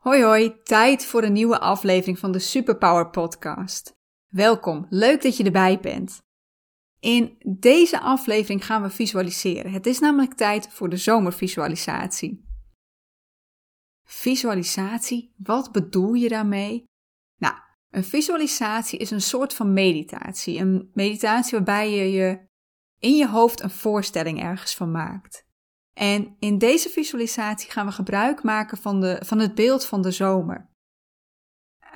Hoi 0.00 0.22
hoi, 0.22 0.62
tijd 0.62 1.04
voor 1.04 1.22
een 1.22 1.32
nieuwe 1.32 1.58
aflevering 1.58 2.18
van 2.18 2.32
de 2.32 2.38
Superpower 2.38 3.10
Podcast. 3.10 3.92
Welkom, 4.28 4.86
leuk 4.88 5.22
dat 5.22 5.36
je 5.36 5.44
erbij 5.44 5.80
bent. 5.80 6.18
In 7.00 7.36
deze 7.58 8.00
aflevering 8.00 8.64
gaan 8.66 8.82
we 8.82 8.90
visualiseren. 8.90 9.72
Het 9.72 9.86
is 9.86 9.98
namelijk 9.98 10.34
tijd 10.34 10.68
voor 10.68 10.88
de 10.88 10.96
zomervisualisatie. 10.96 12.44
Visualisatie, 14.04 15.34
wat 15.36 15.72
bedoel 15.72 16.12
je 16.12 16.28
daarmee? 16.28 16.84
Nou, 17.36 17.54
een 17.90 18.04
visualisatie 18.04 18.98
is 18.98 19.10
een 19.10 19.20
soort 19.20 19.54
van 19.54 19.72
meditatie. 19.72 20.58
Een 20.58 20.90
meditatie 20.92 21.52
waarbij 21.52 21.90
je 21.90 22.10
je 22.10 22.48
in 22.98 23.16
je 23.16 23.28
hoofd 23.28 23.62
een 23.62 23.70
voorstelling 23.70 24.42
ergens 24.42 24.74
van 24.74 24.90
maakt. 24.90 25.48
En 26.00 26.36
in 26.38 26.58
deze 26.58 26.88
visualisatie 26.88 27.70
gaan 27.70 27.86
we 27.86 27.92
gebruik 27.92 28.42
maken 28.42 28.78
van, 28.78 29.00
de, 29.00 29.22
van 29.24 29.38
het 29.38 29.54
beeld 29.54 29.84
van 29.84 30.02
de 30.02 30.10
zomer. 30.10 30.68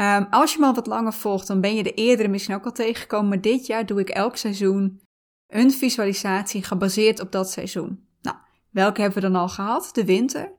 Um, 0.01 0.27
als 0.31 0.53
je 0.53 0.59
me 0.59 0.67
al 0.67 0.75
wat 0.75 0.87
langer 0.87 1.13
volgt, 1.13 1.47
dan 1.47 1.61
ben 1.61 1.75
je 1.75 1.83
de 1.83 1.95
eerdere 1.95 2.29
misschien 2.29 2.55
ook 2.55 2.65
al 2.65 2.73
tegengekomen, 2.73 3.29
maar 3.29 3.41
dit 3.41 3.67
jaar 3.67 3.87
doe 3.87 4.01
ik 4.01 4.09
elk 4.09 4.37
seizoen 4.37 5.01
een 5.47 5.71
visualisatie 5.71 6.63
gebaseerd 6.63 7.21
op 7.21 7.33
dat 7.33 7.51
seizoen. 7.51 8.09
Nou, 8.23 8.37
welke 8.71 9.01
hebben 9.01 9.23
we 9.23 9.29
dan 9.29 9.41
al 9.41 9.49
gehad? 9.49 9.91
De 9.93 10.05
winter. 10.05 10.53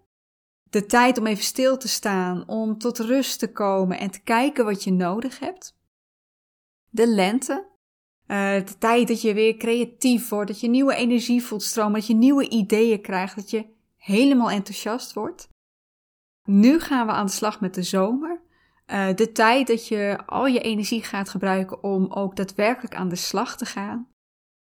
De 0.64 0.86
tijd 0.86 1.18
om 1.18 1.28
even 1.28 1.44
stil 1.44 1.78
te 1.78 1.88
staan, 1.88 2.48
om 2.48 2.78
tot 2.78 3.00
rust 3.00 3.40
te 3.40 3.52
komen 3.52 4.00
en 4.00 4.12
te 4.12 4.22
kijken 4.22 4.66
wat 4.66 4.84
je 4.84 4.92
nodig 4.92 5.40
hebt. 5.40 5.78
De 6.90 7.08
lente. 7.08 7.74
Uh, 8.28 8.66
de 8.66 8.78
tijd 8.78 9.08
dat 9.08 9.22
je 9.22 9.34
weer 9.34 9.58
creatief 9.58 10.30
wordt, 10.30 10.48
dat 10.48 10.60
je 10.60 10.68
nieuwe 10.68 10.96
energie 10.96 11.44
voelt 11.44 11.64
stromen, 11.64 11.94
dat 11.94 12.08
je 12.08 12.14
nieuwe 12.14 12.50
ideeën 12.50 13.02
krijgt, 13.02 13.36
dat 13.36 13.50
je 13.50 13.66
helemaal 13.96 14.50
enthousiast 14.50 15.14
wordt. 15.14 15.48
Nu 16.44 16.80
gaan 16.80 17.08
we 17.08 17.12
aan 17.12 17.26
de 17.26 17.32
slag 17.32 17.62
met 17.62 17.74
de 17.74 17.84
zomer. 17.84 18.42
Uh, 18.88 19.14
de 19.14 19.32
tijd 19.32 19.68
dat 19.68 19.88
je 19.88 20.26
al 20.26 20.46
je 20.46 20.60
energie 20.60 21.04
gaat 21.04 21.30
gebruiken 21.30 21.84
om 21.84 22.12
ook 22.12 22.36
daadwerkelijk 22.36 22.96
aan 22.96 23.10
de 23.10 23.16
slag 23.16 23.58
te 23.58 23.66
gaan. 23.66 24.08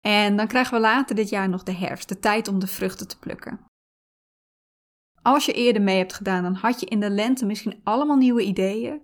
En 0.01 0.37
dan 0.37 0.47
krijgen 0.47 0.73
we 0.73 0.79
later 0.79 1.15
dit 1.15 1.29
jaar 1.29 1.49
nog 1.49 1.63
de 1.63 1.73
herfst, 1.73 2.09
de 2.09 2.19
tijd 2.19 2.47
om 2.47 2.59
de 2.59 2.67
vruchten 2.67 3.07
te 3.07 3.19
plukken. 3.19 3.59
Als 5.21 5.45
je 5.45 5.53
eerder 5.53 5.81
mee 5.81 5.97
hebt 5.97 6.13
gedaan, 6.13 6.43
dan 6.43 6.55
had 6.55 6.79
je 6.79 6.85
in 6.85 6.99
de 6.99 7.09
lente 7.09 7.45
misschien 7.45 7.79
allemaal 7.83 8.17
nieuwe 8.17 8.43
ideeën. 8.43 9.01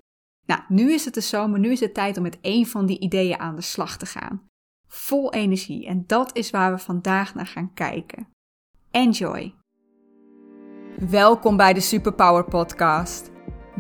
Nou, 0.50 0.62
nu 0.68 0.94
is 0.94 1.06
het 1.06 1.14
de 1.14 1.22
zomer, 1.22 1.60
nu 1.60 1.72
is 1.72 1.80
het 1.80 1.94
tijd 1.94 2.18
om 2.18 2.24
met 2.24 2.38
één 2.42 2.66
van 2.66 2.86
die 2.86 3.00
ideeën 3.00 3.40
aan 3.40 3.56
de 3.56 3.62
slag 3.62 3.98
te 3.98 4.06
gaan. 4.06 4.42
Vol 4.88 5.34
energie 5.34 5.86
en 5.88 6.04
dat 6.08 6.36
is 6.36 6.50
waar 6.50 6.72
we 6.72 6.78
vandaag 6.78 7.36
naar 7.36 7.48
gaan 7.48 7.74
kijken. 7.74 8.28
Enjoy! 8.92 9.54
Welkom 11.10 11.58
bij 11.58 11.74
de 11.74 11.80
Superpower 11.80 12.44
Podcast. 12.44 13.32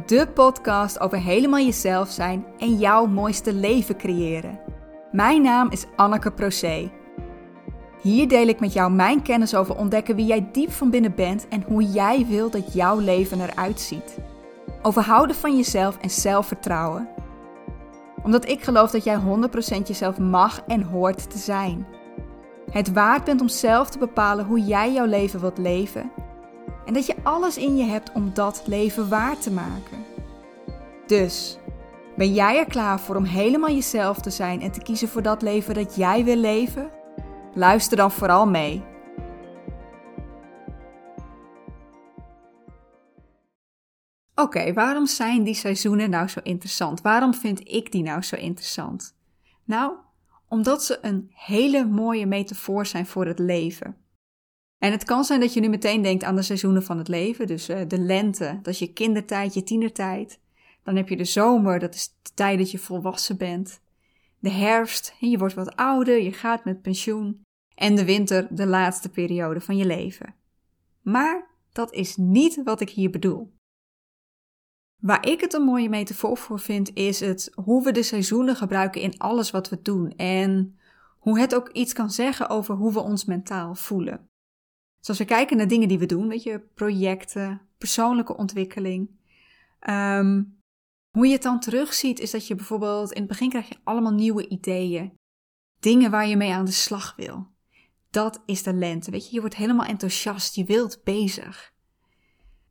De 0.05 0.27
podcast 0.27 0.99
over 0.99 1.17
helemaal 1.17 1.59
jezelf 1.59 2.09
zijn 2.09 2.45
en 2.57 2.77
jouw 2.77 3.05
mooiste 3.05 3.53
leven 3.53 3.97
creëren. 3.97 4.59
Mijn 5.11 5.41
naam 5.41 5.71
is 5.71 5.85
Anneke 5.95 6.31
Procé. 6.31 6.91
Hier 8.01 8.27
deel 8.27 8.47
ik 8.47 8.59
met 8.59 8.73
jou 8.73 8.91
mijn 8.91 9.21
kennis 9.21 9.55
over 9.55 9.77
ontdekken 9.77 10.15
wie 10.15 10.25
jij 10.25 10.49
diep 10.51 10.71
van 10.71 10.89
binnen 10.89 11.15
bent 11.15 11.47
en 11.47 11.61
hoe 11.61 11.83
jij 11.83 12.25
wil 12.25 12.49
dat 12.49 12.73
jouw 12.73 12.99
leven 12.99 13.41
eruit 13.41 13.79
ziet. 13.79 14.17
Over 14.81 15.03
houden 15.03 15.35
van 15.35 15.55
jezelf 15.55 15.97
en 15.97 16.09
zelfvertrouwen. 16.09 17.09
Omdat 18.23 18.49
ik 18.49 18.63
geloof 18.63 18.91
dat 18.91 19.03
jij 19.03 19.19
100% 19.19 19.87
jezelf 19.87 20.17
mag 20.17 20.61
en 20.67 20.81
hoort 20.81 21.31
te 21.31 21.37
zijn. 21.37 21.87
Het 22.71 22.93
waard 22.93 23.23
bent 23.23 23.41
om 23.41 23.47
zelf 23.47 23.89
te 23.89 23.97
bepalen 23.97 24.45
hoe 24.45 24.59
jij 24.59 24.93
jouw 24.93 25.05
leven 25.05 25.39
wilt 25.39 25.57
leven. 25.57 26.11
En 26.85 26.93
dat 26.93 27.05
je 27.05 27.15
alles 27.23 27.57
in 27.57 27.77
je 27.77 27.83
hebt 27.83 28.11
om 28.11 28.33
dat 28.33 28.61
leven 28.65 29.09
waar 29.09 29.37
te 29.37 29.51
maken. 29.51 30.05
Dus, 31.05 31.57
ben 32.15 32.33
jij 32.33 32.57
er 32.57 32.65
klaar 32.65 32.99
voor 32.99 33.15
om 33.15 33.23
helemaal 33.23 33.69
jezelf 33.69 34.19
te 34.19 34.29
zijn 34.29 34.61
en 34.61 34.71
te 34.71 34.81
kiezen 34.81 35.07
voor 35.07 35.21
dat 35.21 35.41
leven 35.41 35.73
dat 35.73 35.95
jij 35.95 36.23
wil 36.23 36.35
leven? 36.35 36.89
Luister 37.53 37.97
dan 37.97 38.11
vooral 38.11 38.47
mee. 38.47 38.83
Oké, 44.39 44.73
waarom 44.73 45.05
zijn 45.05 45.43
die 45.43 45.53
seizoenen 45.53 46.09
nou 46.09 46.27
zo 46.27 46.39
interessant? 46.43 47.01
Waarom 47.01 47.33
vind 47.33 47.67
ik 47.67 47.91
die 47.91 48.03
nou 48.03 48.21
zo 48.21 48.35
interessant? 48.35 49.15
Nou, 49.63 49.93
omdat 50.47 50.83
ze 50.83 50.99
een 51.01 51.31
hele 51.33 51.85
mooie 51.85 52.25
metafoor 52.25 52.85
zijn 52.85 53.05
voor 53.05 53.25
het 53.25 53.39
leven. 53.39 53.95
En 54.77 54.91
het 54.91 55.03
kan 55.03 55.23
zijn 55.23 55.39
dat 55.39 55.53
je 55.53 55.59
nu 55.59 55.69
meteen 55.69 56.01
denkt 56.01 56.23
aan 56.23 56.35
de 56.35 56.41
seizoenen 56.41 56.83
van 56.83 56.97
het 56.97 57.07
leven. 57.07 57.47
Dus 57.47 57.69
uh, 57.69 57.79
de 57.87 57.99
lente, 57.99 58.59
dat 58.61 58.73
is 58.73 58.79
je 58.79 58.93
kindertijd, 58.93 59.53
je 59.53 59.63
tienertijd. 59.63 60.39
Dan 60.83 60.95
heb 60.95 61.09
je 61.09 61.17
de 61.17 61.25
zomer, 61.25 61.79
dat 61.79 61.95
is 61.95 62.15
de 62.21 62.31
tijd 62.33 62.57
dat 62.57 62.71
je 62.71 62.79
volwassen 62.79 63.37
bent. 63.37 63.81
De 64.39 64.51
herfst, 64.51 65.15
je 65.19 65.37
wordt 65.37 65.53
wat 65.53 65.75
ouder, 65.75 66.21
je 66.21 66.33
gaat 66.33 66.65
met 66.65 66.81
pensioen. 66.81 67.41
En 67.75 67.95
de 67.95 68.05
winter, 68.05 68.47
de 68.49 68.65
laatste 68.65 69.09
periode 69.09 69.61
van 69.61 69.77
je 69.77 69.85
leven. 69.85 70.35
Maar 71.01 71.47
dat 71.71 71.93
is 71.93 72.15
niet 72.17 72.63
wat 72.63 72.81
ik 72.81 72.89
hier 72.89 73.09
bedoel. 73.09 73.57
Waar 74.99 75.27
ik 75.27 75.41
het 75.41 75.53
een 75.53 75.63
mooie 75.63 75.89
metafoor 75.89 76.37
voor 76.37 76.59
vind, 76.59 76.93
is 76.93 77.19
het 77.19 77.51
hoe 77.55 77.83
we 77.83 77.91
de 77.91 78.03
seizoenen 78.03 78.55
gebruiken 78.55 79.01
in 79.01 79.17
alles 79.17 79.51
wat 79.51 79.69
we 79.69 79.81
doen. 79.81 80.11
En 80.15 80.79
hoe 81.19 81.39
het 81.39 81.55
ook 81.55 81.69
iets 81.69 81.93
kan 81.93 82.11
zeggen 82.11 82.49
over 82.49 82.75
hoe 82.75 82.93
we 82.93 82.99
ons 82.99 83.25
mentaal 83.25 83.75
voelen. 83.75 84.29
Zoals 84.99 85.19
we 85.19 85.25
kijken 85.25 85.57
naar 85.57 85.67
dingen 85.67 85.87
die 85.87 85.99
we 85.99 86.05
doen, 86.05 86.27
weet 86.27 86.43
je, 86.43 86.59
projecten, 86.73 87.61
persoonlijke 87.77 88.37
ontwikkeling. 88.37 89.09
Um, 89.89 90.57
hoe 91.09 91.27
je 91.27 91.33
het 91.33 91.41
dan 91.41 91.59
terugziet, 91.59 92.19
is 92.19 92.31
dat 92.31 92.47
je 92.47 92.55
bijvoorbeeld 92.55 93.11
in 93.11 93.19
het 93.19 93.29
begin 93.29 93.49
krijg 93.49 93.69
je 93.69 93.77
allemaal 93.83 94.13
nieuwe 94.13 94.47
ideeën. 94.47 95.13
Dingen 95.79 96.11
waar 96.11 96.27
je 96.27 96.37
mee 96.37 96.53
aan 96.53 96.65
de 96.65 96.71
slag 96.71 97.15
wil. 97.15 97.47
Dat 98.09 98.41
is 98.45 98.63
de 98.63 98.73
lente. 98.73 99.11
Weet 99.11 99.27
je, 99.27 99.33
je 99.33 99.39
wordt 99.39 99.55
helemaal 99.55 99.85
enthousiast, 99.85 100.55
je 100.55 100.63
wilt 100.63 101.03
bezig. 101.03 101.73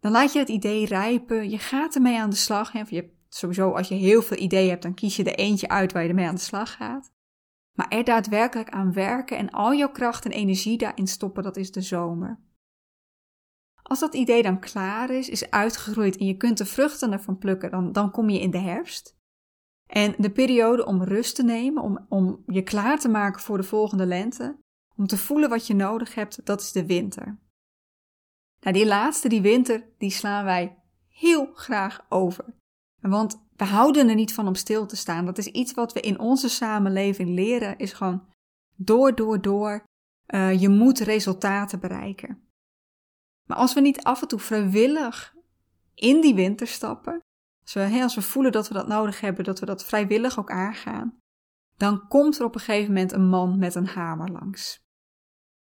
Dan 0.01 0.13
laat 0.13 0.33
je 0.33 0.39
het 0.39 0.49
idee 0.49 0.87
rijpen, 0.87 1.51
je 1.51 1.59
gaat 1.59 1.95
ermee 1.95 2.19
aan 2.19 2.31
de 2.31 2.37
slag. 2.37 2.73
Hè? 2.73 2.83
Je, 2.89 3.11
sowieso, 3.29 3.71
als 3.71 3.89
je 3.89 3.95
heel 3.95 4.23
veel 4.23 4.37
ideeën 4.37 4.69
hebt, 4.69 4.83
dan 4.83 4.95
kies 4.95 5.17
je 5.17 5.25
er 5.25 5.39
eentje 5.39 5.69
uit 5.69 5.93
waar 5.93 6.03
je 6.03 6.09
ermee 6.09 6.27
aan 6.27 6.35
de 6.35 6.41
slag 6.41 6.73
gaat. 6.73 7.13
Maar 7.73 7.89
er 7.89 8.05
daadwerkelijk 8.05 8.71
aan 8.71 8.93
werken 8.93 9.37
en 9.37 9.51
al 9.51 9.75
jouw 9.75 9.91
kracht 9.91 10.25
en 10.25 10.31
energie 10.31 10.79
daarin 10.79 11.07
stoppen, 11.07 11.43
dat 11.43 11.57
is 11.57 11.73
de 11.73 11.81
zomer. 11.81 12.41
Als 13.83 14.01
dat 14.01 14.15
idee 14.15 14.43
dan 14.43 14.61
klaar 14.61 15.11
is, 15.11 15.29
is 15.29 15.51
uitgegroeid 15.51 16.17
en 16.17 16.27
je 16.27 16.37
kunt 16.37 16.59
de 16.59 16.67
vruchten 16.67 17.13
ervan 17.13 17.39
plukken, 17.39 17.71
dan, 17.71 17.93
dan 17.93 18.11
kom 18.11 18.29
je 18.29 18.41
in 18.41 18.51
de 18.51 18.59
herfst. 18.59 19.17
En 19.87 20.15
de 20.19 20.31
periode 20.31 20.87
om 20.87 21.03
rust 21.03 21.35
te 21.35 21.43
nemen, 21.43 21.83
om, 21.83 22.07
om 22.09 22.43
je 22.47 22.63
klaar 22.63 22.99
te 22.99 23.09
maken 23.09 23.41
voor 23.41 23.57
de 23.57 23.63
volgende 23.63 24.07
lente, 24.07 24.59
om 24.97 25.07
te 25.07 25.17
voelen 25.17 25.49
wat 25.49 25.67
je 25.67 25.75
nodig 25.75 26.15
hebt, 26.15 26.47
dat 26.47 26.61
is 26.61 26.73
de 26.73 26.87
winter. 26.87 27.39
Nou, 28.61 28.75
die 28.75 28.87
laatste, 28.87 29.29
die 29.29 29.41
winter, 29.41 29.85
die 29.99 30.11
slaan 30.11 30.45
wij 30.45 30.79
heel 31.09 31.53
graag 31.55 32.07
over. 32.09 32.45
Want 33.01 33.47
we 33.57 33.65
houden 33.65 34.09
er 34.09 34.15
niet 34.15 34.35
van 34.35 34.47
om 34.47 34.55
stil 34.55 34.87
te 34.87 34.97
staan. 34.97 35.25
Dat 35.25 35.39
is 35.39 35.47
iets 35.47 35.73
wat 35.73 35.93
we 35.93 36.01
in 36.01 36.19
onze 36.19 36.49
samenleving 36.49 37.29
leren, 37.29 37.79
is 37.79 37.93
gewoon 37.93 38.27
door, 38.77 39.15
door, 39.15 39.41
door. 39.41 39.85
Uh, 40.27 40.61
je 40.61 40.69
moet 40.69 40.99
resultaten 40.99 41.81
bereiken. 41.81 42.49
Maar 43.47 43.57
als 43.57 43.75
we 43.75 43.81
niet 43.81 44.03
af 44.03 44.23
en 44.23 44.29
toe 44.29 44.39
vrijwillig 44.39 45.35
in 45.95 46.21
die 46.21 46.35
winter 46.35 46.67
stappen, 46.67 47.21
als 47.63 47.73
we, 47.73 48.03
als 48.03 48.15
we 48.15 48.23
voelen 48.23 48.53
dat 48.53 48.69
we 48.69 48.75
dat 48.75 48.89
nodig 48.89 49.21
hebben, 49.21 49.45
dat 49.45 49.61
we 49.61 49.67
dat 49.67 49.85
vrijwillig 49.85 50.39
ook 50.39 50.51
aangaan, 50.51 51.19
dan 51.77 52.09
komt 52.09 52.39
er 52.39 52.45
op 52.45 52.55
een 52.55 52.61
gegeven 52.61 52.93
moment 52.93 53.13
een 53.13 53.29
man 53.29 53.59
met 53.59 53.75
een 53.75 53.87
hamer 53.87 54.31
langs. 54.31 54.79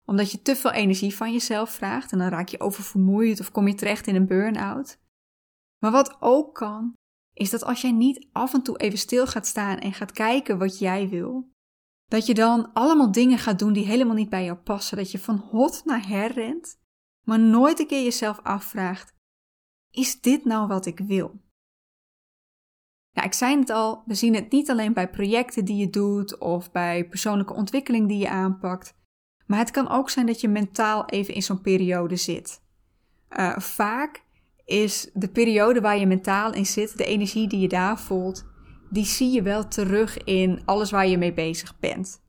Omdat 0.05 0.31
je 0.31 0.41
te 0.41 0.55
veel 0.55 0.71
energie 0.71 1.15
van 1.15 1.31
jezelf 1.31 1.69
vraagt 1.69 2.11
en 2.11 2.17
dan 2.17 2.27
raak 2.27 2.47
je 2.47 2.59
oververmoeid 2.59 3.39
of 3.39 3.51
kom 3.51 3.67
je 3.67 3.73
terecht 3.73 4.07
in 4.07 4.15
een 4.15 4.27
burn-out. 4.27 4.99
Maar 5.79 5.91
wat 5.91 6.17
ook 6.19 6.55
kan, 6.55 6.93
is 7.33 7.49
dat 7.49 7.63
als 7.63 7.81
jij 7.81 7.91
niet 7.91 8.27
af 8.31 8.53
en 8.53 8.61
toe 8.61 8.77
even 8.77 8.97
stil 8.97 9.27
gaat 9.27 9.47
staan 9.47 9.77
en 9.77 9.93
gaat 9.93 10.11
kijken 10.11 10.57
wat 10.57 10.79
jij 10.79 11.09
wil, 11.09 11.49
dat 12.05 12.25
je 12.25 12.33
dan 12.33 12.73
allemaal 12.73 13.11
dingen 13.11 13.37
gaat 13.37 13.59
doen 13.59 13.73
die 13.73 13.85
helemaal 13.85 14.15
niet 14.15 14.29
bij 14.29 14.43
jou 14.43 14.57
passen, 14.57 14.97
dat 14.97 15.11
je 15.11 15.19
van 15.19 15.37
hot 15.37 15.85
naar 15.85 16.07
her 16.07 16.31
rent 16.31 16.77
maar 17.25 17.39
nooit 17.39 17.79
een 17.79 17.87
keer 17.87 18.03
jezelf 18.03 18.39
afvraagt: 18.39 19.13
is 19.91 20.21
dit 20.21 20.45
nou 20.45 20.67
wat 20.67 20.85
ik 20.85 20.99
wil? 20.99 21.43
Nou, 23.11 23.27
ik 23.27 23.33
zei 23.33 23.59
het 23.59 23.69
al, 23.69 24.03
we 24.05 24.13
zien 24.13 24.35
het 24.35 24.51
niet 24.51 24.69
alleen 24.69 24.93
bij 24.93 25.09
projecten 25.09 25.65
die 25.65 25.77
je 25.77 25.89
doet 25.89 26.37
of 26.37 26.71
bij 26.71 27.07
persoonlijke 27.07 27.53
ontwikkeling 27.53 28.07
die 28.07 28.17
je 28.17 28.29
aanpakt, 28.29 28.95
maar 29.45 29.59
het 29.59 29.71
kan 29.71 29.89
ook 29.89 30.09
zijn 30.09 30.25
dat 30.25 30.41
je 30.41 30.47
mentaal 30.47 31.05
even 31.05 31.33
in 31.33 31.43
zo'n 31.43 31.61
periode 31.61 32.15
zit. 32.15 32.61
Uh, 33.37 33.57
vaak 33.57 34.23
is 34.65 35.09
de 35.13 35.29
periode 35.29 35.81
waar 35.81 35.97
je 35.97 36.05
mentaal 36.05 36.53
in 36.53 36.65
zit, 36.65 36.97
de 36.97 37.05
energie 37.05 37.47
die 37.47 37.59
je 37.59 37.67
daar 37.67 37.99
voelt, 37.99 38.45
die 38.89 39.05
zie 39.05 39.31
je 39.31 39.41
wel 39.41 39.67
terug 39.67 40.23
in 40.23 40.61
alles 40.65 40.91
waar 40.91 41.07
je 41.07 41.17
mee 41.17 41.33
bezig 41.33 41.79
bent. 41.79 42.23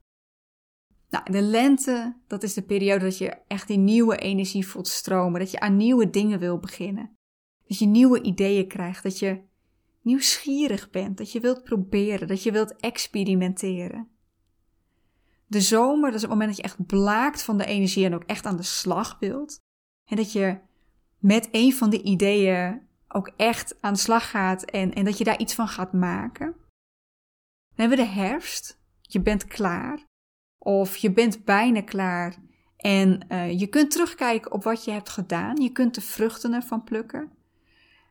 Nou, 1.11 1.33
de 1.33 1.43
lente, 1.43 2.17
dat 2.27 2.43
is 2.43 2.55
de 2.55 2.63
periode 2.63 3.05
dat 3.05 3.19
je 3.19 3.37
echt 3.47 3.69
die 3.69 3.79
nieuwe 3.79 4.17
energie 4.17 4.67
voelt 4.67 4.89
stromen, 4.89 5.41
dat 5.41 5.51
je 5.51 5.61
aan 5.61 5.77
nieuwe 5.77 6.11
dingen 6.11 6.39
wil 6.39 6.59
beginnen. 6.59 7.17
Dat 7.67 7.79
je 7.79 7.87
nieuwe 7.87 8.23
ideeën 8.23 8.69
krijgt, 8.69 9.03
dat 9.03 9.19
je 9.19 9.41
nieuwsgierig 10.03 10.91
bent, 10.91 11.19
dat 11.19 11.33
je 11.33 11.41
wilt 11.41 11.65
proberen, 11.65 12.29
dat 12.29 12.43
je 12.43 12.53
wilt 12.53 12.77
experimenteren. 12.77 14.09
De 15.47 15.61
zomer, 15.61 16.07
dat 16.07 16.15
is 16.15 16.21
het 16.21 16.31
moment 16.31 16.49
dat 16.49 16.57
je 16.57 16.63
echt 16.63 16.87
blaakt 16.87 17.43
van 17.43 17.59
de 17.59 17.67
energie 17.67 18.05
en 18.05 18.15
ook 18.15 18.25
echt 18.25 18.47
aan 18.47 18.57
de 18.57 18.63
slag 18.63 19.17
wilt. 19.21 19.59
En 20.05 20.17
dat 20.17 20.33
je 20.33 20.59
met 21.19 21.49
een 21.51 21.73
van 21.73 21.91
de 21.91 22.03
ideeën 22.03 22.87
ook 23.09 23.33
echt 23.37 23.77
aan 23.81 23.93
de 23.93 23.99
slag 23.99 24.31
gaat 24.31 24.65
en, 24.65 24.95
en 24.95 25.05
dat 25.05 25.19
je 25.19 25.25
daar 25.25 25.39
iets 25.39 25.55
van 25.55 25.69
gaat 25.69 25.93
maken. 25.93 26.47
Dan 27.77 27.89
hebben 27.89 27.99
we 27.99 28.05
de 28.05 28.11
herfst. 28.11 28.81
Je 29.01 29.21
bent 29.21 29.45
klaar. 29.45 30.05
Of 30.59 30.97
je 30.97 31.13
bent 31.13 31.45
bijna 31.45 31.83
klaar. 31.83 32.37
En 32.77 33.27
uh, 33.29 33.59
je 33.61 33.67
kunt 33.67 33.91
terugkijken 33.91 34.53
op 34.53 34.63
wat 34.63 34.85
je 34.85 34.91
hebt 34.91 35.09
gedaan. 35.09 35.61
Je 35.61 35.71
kunt 35.71 35.95
de 35.95 36.01
vruchten 36.01 36.53
ervan 36.53 36.85
plukken. 36.85 37.33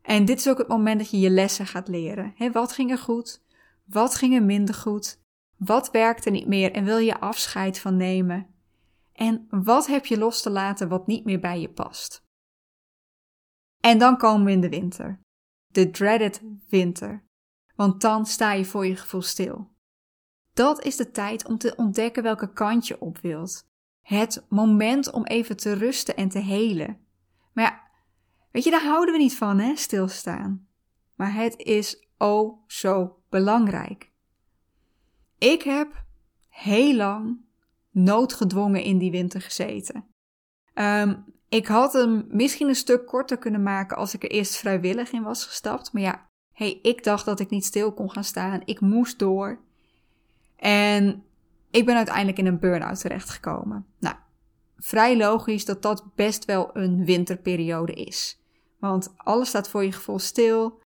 En 0.02 0.26
dit 0.26 0.40
is 0.40 0.50
ook 0.50 0.58
het 0.58 0.68
moment 0.68 1.00
dat 1.00 1.10
je 1.10 1.20
je 1.20 1.30
lessen 1.30 1.68
gaat 1.68 1.88
leren. 1.88 2.34
He, 2.36 2.52
wat 2.52 2.72
ging 2.72 2.92
er 2.92 2.98
goed? 2.98 3.44
Wat 3.86 4.16
ging 4.16 4.34
er 4.34 4.44
minder 4.44 4.76
goed? 4.76 5.24
Wat 5.57 5.92
werkte 5.92 6.30
niet 6.30 6.48
meer 6.48 6.72
en 6.72 6.84
wil 6.84 6.98
je 6.98 7.19
afscheid 7.19 7.80
van 7.80 7.98
nemen? 7.98 8.56
En 9.13 9.48
wat 9.50 9.88
heb 9.88 10.06
je 10.06 10.18
los 10.18 10.42
te 10.42 10.50
laten 10.50 10.90
wat 10.90 11.07
niet 11.07 11.25
meer 11.25 11.40
bij 11.40 11.60
je 11.60 11.69
past? 11.69 12.24
En 13.80 13.98
dan 13.98 14.18
komen 14.18 14.46
we 14.46 14.52
in 14.52 14.62
de 14.62 14.69
winter. 14.69 15.19
De 15.68 15.90
dreaded 15.90 16.42
winter. 16.69 17.24
Want 17.75 18.02
dan 18.02 18.25
sta 18.25 18.52
je 18.52 18.66
voor 18.66 18.86
je 18.86 18.96
gevoel 18.96 19.22
stil. 19.22 19.74
Dat 20.54 20.84
is 20.84 20.96
de 20.96 21.12
tijd 21.12 21.46
om 21.48 21.57
te 21.57 21.75
ontdekken 21.75 22.24
welke 22.24 22.54
kant 22.54 22.88
je 22.88 23.02
op 23.02 23.18
wilt. 23.18 23.68
Het 24.02 24.46
moment 24.50 25.12
om 25.12 25.25
even 25.25 25.57
te 25.57 25.74
rusten 25.74 26.16
en 26.16 26.30
te 26.30 26.40
helen. 26.40 27.00
Maar 27.54 27.63
ja, 27.63 27.81
weet 28.52 28.63
je, 28.63 28.72
daar 28.72 28.84
houden 28.84 29.13
we 29.13 29.19
niet 29.19 29.36
van, 29.36 29.60
hè, 29.60 29.75
stilstaan. 29.75 30.68
Maar 31.16 31.34
het 31.34 31.57
is 31.57 32.07
oh 32.18 32.63
zo 32.68 33.24
belangrijk. 33.30 34.13
Ik 35.38 35.62
heb 35.62 36.04
heel 36.50 36.96
lang 36.96 37.38
noodgedwongen 37.92 38.84
in 38.84 38.98
die 38.98 39.12
winter 39.12 39.42
gezeten. 39.42 40.06
Um, 40.74 41.26
ik 41.50 41.68
had 41.68 41.94
hem 41.94 42.26
misschien 42.30 42.68
een 42.68 42.76
stuk 42.76 43.06
korter 43.06 43.38
kunnen 43.38 43.64
maken 43.64 43.98
als 43.98 44.14
ik 44.14 44.24
er 44.24 44.32
eerst 44.32 44.56
vrijwillig 44.56 45.12
in 45.12 45.24
was 45.24 45.46
gestapt. 45.46 45.94
Maar 45.94 46.02
ja, 46.02 46.30
hey, 46.54 46.80
ik 46.82 47.04
dacht 47.04 47.26
dat 47.26 47.40
ik 47.40 47.50
niet 47.50 47.66
stil 47.66 47.94
kon 47.94 48.12
gaan 48.12 48.24
staan. 48.24 48.62
Ik 48.66 48.80
moest 48.80 49.20
door. 49.20 49.60
En 50.56 51.24
ik 51.72 51.86
ben 51.86 51.96
uiteindelijk 51.96 52.38
in 52.38 52.46
een 52.46 52.60
burn-out 52.60 53.00
terechtgekomen. 53.00 53.86
Nou, 54.00 54.16
vrij 54.78 55.18
logisch 55.18 55.66
dat 55.66 55.81
dat 55.81 56.16
best 56.16 56.46
wel 56.46 56.70
een 56.74 57.06
winterperiode 57.06 57.94
is. 57.94 58.40
Want 58.80 59.14
alles 59.18 59.48
staat 59.48 59.70
voor 59.70 59.84
je 59.84 59.92
gevoel 59.92 60.20
stil. 60.20 60.81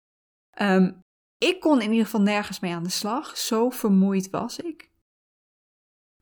Um, 0.61 1.05
ik 1.39 1.61
kon 1.61 1.81
in 1.81 1.91
ieder 1.91 2.05
geval 2.05 2.21
nergens 2.21 2.61
mee 2.61 2.75
aan 2.75 2.83
de 2.83 2.89
slag. 2.89 3.37
Zo 3.37 3.71
vermoeid 3.71 4.31
was 4.31 4.59
ik. 4.59 4.91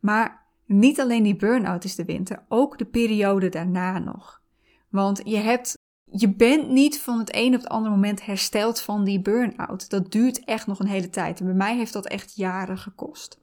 Maar 0.01 0.47
niet 0.67 1.01
alleen 1.01 1.23
die 1.23 1.37
burn-out 1.37 1.85
is 1.85 1.95
de 1.95 2.05
winter, 2.05 2.45
ook 2.49 2.79
de 2.79 2.85
periode 2.85 3.49
daarna 3.49 3.99
nog. 3.99 4.43
Want 4.89 5.21
je 5.25 5.37
hebt, 5.37 5.79
je 6.05 6.35
bent 6.35 6.69
niet 6.69 7.01
van 7.01 7.19
het 7.19 7.35
een 7.35 7.55
op 7.55 7.61
het 7.61 7.69
andere 7.69 7.95
moment 7.95 8.25
hersteld 8.25 8.81
van 8.81 9.05
die 9.05 9.21
burn-out. 9.21 9.91
Dat 9.91 10.13
duurt 10.13 10.45
echt 10.45 10.67
nog 10.67 10.79
een 10.79 10.87
hele 10.87 11.11
tijd. 11.11 11.41
En 11.41 11.47
bij 11.47 11.55
mij 11.55 11.77
heeft 11.77 11.93
dat 11.93 12.07
echt 12.07 12.35
jaren 12.37 12.79
gekost. 12.79 13.41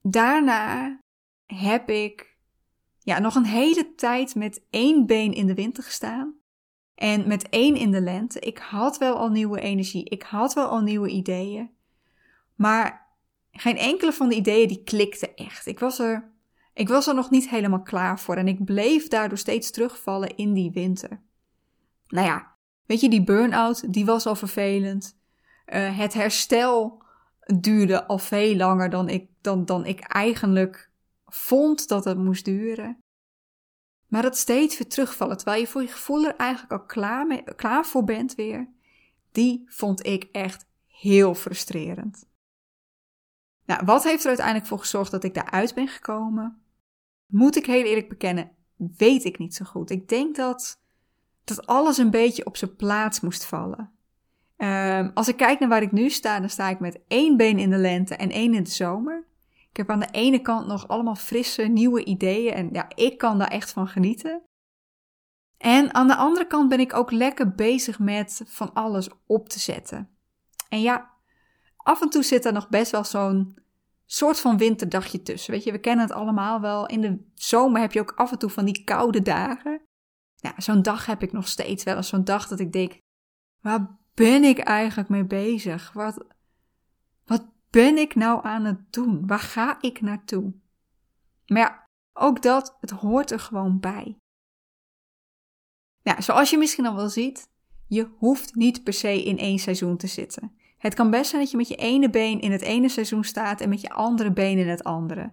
Daarna 0.00 0.98
heb 1.46 1.88
ik 1.88 2.36
ja, 2.98 3.18
nog 3.18 3.34
een 3.34 3.46
hele 3.46 3.94
tijd 3.94 4.34
met 4.34 4.66
één 4.70 5.06
been 5.06 5.32
in 5.32 5.46
de 5.46 5.54
winter 5.54 5.82
gestaan. 5.82 6.34
En 6.94 7.28
met 7.28 7.48
één 7.48 7.76
in 7.76 7.90
de 7.90 8.00
lente. 8.00 8.40
Ik 8.40 8.58
had 8.58 8.98
wel 8.98 9.16
al 9.16 9.28
nieuwe 9.28 9.60
energie. 9.60 10.04
Ik 10.04 10.22
had 10.22 10.54
wel 10.54 10.66
al 10.66 10.80
nieuwe 10.80 11.08
ideeën. 11.08 11.70
Maar 12.54 13.08
geen 13.50 13.76
enkele 13.76 14.12
van 14.12 14.28
de 14.28 14.34
ideeën 14.34 14.68
die 14.68 14.82
klikte 14.82 15.34
echt. 15.34 15.66
Ik 15.66 15.78
was 15.78 15.98
er, 15.98 16.32
ik 16.74 16.88
was 16.88 17.06
er 17.06 17.14
nog 17.14 17.30
niet 17.30 17.48
helemaal 17.48 17.82
klaar 17.82 18.20
voor. 18.20 18.36
En 18.36 18.48
ik 18.48 18.64
bleef 18.64 19.08
daardoor 19.08 19.38
steeds 19.38 19.70
terugvallen 19.70 20.36
in 20.36 20.52
die 20.52 20.70
winter. 20.70 21.22
Nou 22.06 22.26
ja, 22.26 22.56
weet 22.86 23.00
je, 23.00 23.08
die 23.08 23.24
burn-out, 23.24 23.92
die 23.92 24.04
was 24.04 24.26
al 24.26 24.36
vervelend. 24.36 25.18
Uh, 25.66 25.98
het 25.98 26.14
herstel 26.14 27.02
duurde 27.60 28.06
al 28.06 28.18
veel 28.18 28.56
langer 28.56 28.90
dan 28.90 29.08
ik, 29.08 29.28
dan, 29.40 29.64
dan 29.64 29.86
ik 29.86 30.00
eigenlijk 30.00 30.90
vond 31.26 31.88
dat 31.88 32.04
het 32.04 32.18
moest 32.18 32.44
duren. 32.44 33.03
Maar 34.14 34.22
dat 34.22 34.36
steeds 34.36 34.78
weer 34.78 34.88
terugvallen, 34.88 35.36
terwijl 35.36 35.60
je 35.60 35.66
voor 35.66 35.82
je 35.82 35.88
gevoel 35.88 36.24
er 36.24 36.36
eigenlijk 36.36 36.72
al 36.72 36.86
klaar, 36.86 37.26
mee, 37.26 37.44
klaar 37.56 37.86
voor 37.86 38.04
bent 38.04 38.34
weer, 38.34 38.68
die 39.32 39.64
vond 39.66 40.06
ik 40.06 40.28
echt 40.32 40.66
heel 40.86 41.34
frustrerend. 41.34 42.28
Nou, 43.64 43.84
wat 43.84 44.04
heeft 44.04 44.22
er 44.22 44.28
uiteindelijk 44.28 44.66
voor 44.66 44.78
gezorgd 44.78 45.10
dat 45.10 45.24
ik 45.24 45.34
daaruit 45.34 45.74
ben 45.74 45.88
gekomen? 45.88 46.62
Moet 47.26 47.56
ik 47.56 47.66
heel 47.66 47.84
eerlijk 47.84 48.08
bekennen, 48.08 48.50
weet 48.76 49.24
ik 49.24 49.38
niet 49.38 49.54
zo 49.54 49.64
goed. 49.64 49.90
Ik 49.90 50.08
denk 50.08 50.36
dat, 50.36 50.80
dat 51.44 51.66
alles 51.66 51.98
een 51.98 52.10
beetje 52.10 52.46
op 52.46 52.56
zijn 52.56 52.76
plaats 52.76 53.20
moest 53.20 53.44
vallen. 53.44 53.92
Um, 54.56 55.10
als 55.14 55.28
ik 55.28 55.36
kijk 55.36 55.60
naar 55.60 55.68
waar 55.68 55.82
ik 55.82 55.92
nu 55.92 56.10
sta, 56.10 56.40
dan 56.40 56.50
sta 56.50 56.68
ik 56.68 56.80
met 56.80 57.00
één 57.08 57.36
been 57.36 57.58
in 57.58 57.70
de 57.70 57.78
lente 57.78 58.16
en 58.16 58.30
één 58.30 58.54
in 58.54 58.62
de 58.62 58.70
zomer. 58.70 59.24
Ik 59.74 59.80
heb 59.80 59.90
aan 59.90 60.00
de 60.00 60.08
ene 60.10 60.38
kant 60.38 60.66
nog 60.66 60.88
allemaal 60.88 61.14
frisse, 61.14 61.62
nieuwe 61.62 62.04
ideeën 62.04 62.52
en 62.52 62.68
ja, 62.72 62.88
ik 62.94 63.18
kan 63.18 63.38
daar 63.38 63.48
echt 63.48 63.72
van 63.72 63.88
genieten. 63.88 64.42
En 65.58 65.94
aan 65.94 66.06
de 66.06 66.16
andere 66.16 66.46
kant 66.46 66.68
ben 66.68 66.80
ik 66.80 66.94
ook 66.94 67.10
lekker 67.10 67.54
bezig 67.54 67.98
met 67.98 68.42
van 68.46 68.72
alles 68.72 69.08
op 69.26 69.48
te 69.48 69.58
zetten. 69.58 70.16
En 70.68 70.80
ja, 70.80 71.10
af 71.76 72.02
en 72.02 72.08
toe 72.08 72.22
zit 72.22 72.44
er 72.44 72.52
nog 72.52 72.68
best 72.68 72.90
wel 72.90 73.04
zo'n 73.04 73.58
soort 74.06 74.40
van 74.40 74.56
winterdagje 74.56 75.22
tussen. 75.22 75.52
Weet 75.52 75.64
je, 75.64 75.72
we 75.72 75.78
kennen 75.78 76.06
het 76.06 76.14
allemaal 76.14 76.60
wel. 76.60 76.86
In 76.86 77.00
de 77.00 77.30
zomer 77.34 77.80
heb 77.80 77.92
je 77.92 78.00
ook 78.00 78.12
af 78.16 78.32
en 78.32 78.38
toe 78.38 78.50
van 78.50 78.64
die 78.64 78.84
koude 78.84 79.22
dagen. 79.22 79.80
Ja, 80.36 80.54
zo'n 80.56 80.82
dag 80.82 81.06
heb 81.06 81.22
ik 81.22 81.32
nog 81.32 81.48
steeds 81.48 81.84
wel 81.84 81.96
eens. 81.96 82.08
Zo'n 82.08 82.24
dag 82.24 82.48
dat 82.48 82.60
ik 82.60 82.72
denk, 82.72 82.98
waar 83.60 83.98
ben 84.14 84.44
ik 84.44 84.58
eigenlijk 84.58 85.08
mee 85.08 85.24
bezig? 85.24 85.92
Wat 85.92 86.33
ben 87.74 87.98
ik 87.98 88.14
nou 88.14 88.44
aan 88.44 88.64
het 88.64 88.92
doen? 88.92 89.26
Waar 89.26 89.38
ga 89.38 89.80
ik 89.80 90.00
naartoe? 90.00 90.52
Maar 91.46 91.58
ja, 91.58 91.88
ook 92.12 92.42
dat, 92.42 92.76
het 92.80 92.90
hoort 92.90 93.30
er 93.30 93.40
gewoon 93.40 93.80
bij. 93.80 94.16
Ja, 96.02 96.20
zoals 96.20 96.50
je 96.50 96.58
misschien 96.58 96.86
al 96.86 96.94
wel 96.94 97.08
ziet, 97.08 97.48
je 97.88 98.08
hoeft 98.16 98.54
niet 98.54 98.82
per 98.84 98.92
se 98.92 99.24
in 99.24 99.38
één 99.38 99.58
seizoen 99.58 99.96
te 99.96 100.06
zitten. 100.06 100.52
Het 100.78 100.94
kan 100.94 101.10
best 101.10 101.30
zijn 101.30 101.42
dat 101.42 101.50
je 101.50 101.56
met 101.56 101.68
je 101.68 101.76
ene 101.76 102.10
been 102.10 102.40
in 102.40 102.52
het 102.52 102.62
ene 102.62 102.88
seizoen 102.88 103.24
staat 103.24 103.60
en 103.60 103.68
met 103.68 103.80
je 103.80 103.90
andere 103.90 104.32
been 104.32 104.58
in 104.58 104.68
het 104.68 104.84
andere. 104.84 105.32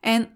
En 0.00 0.28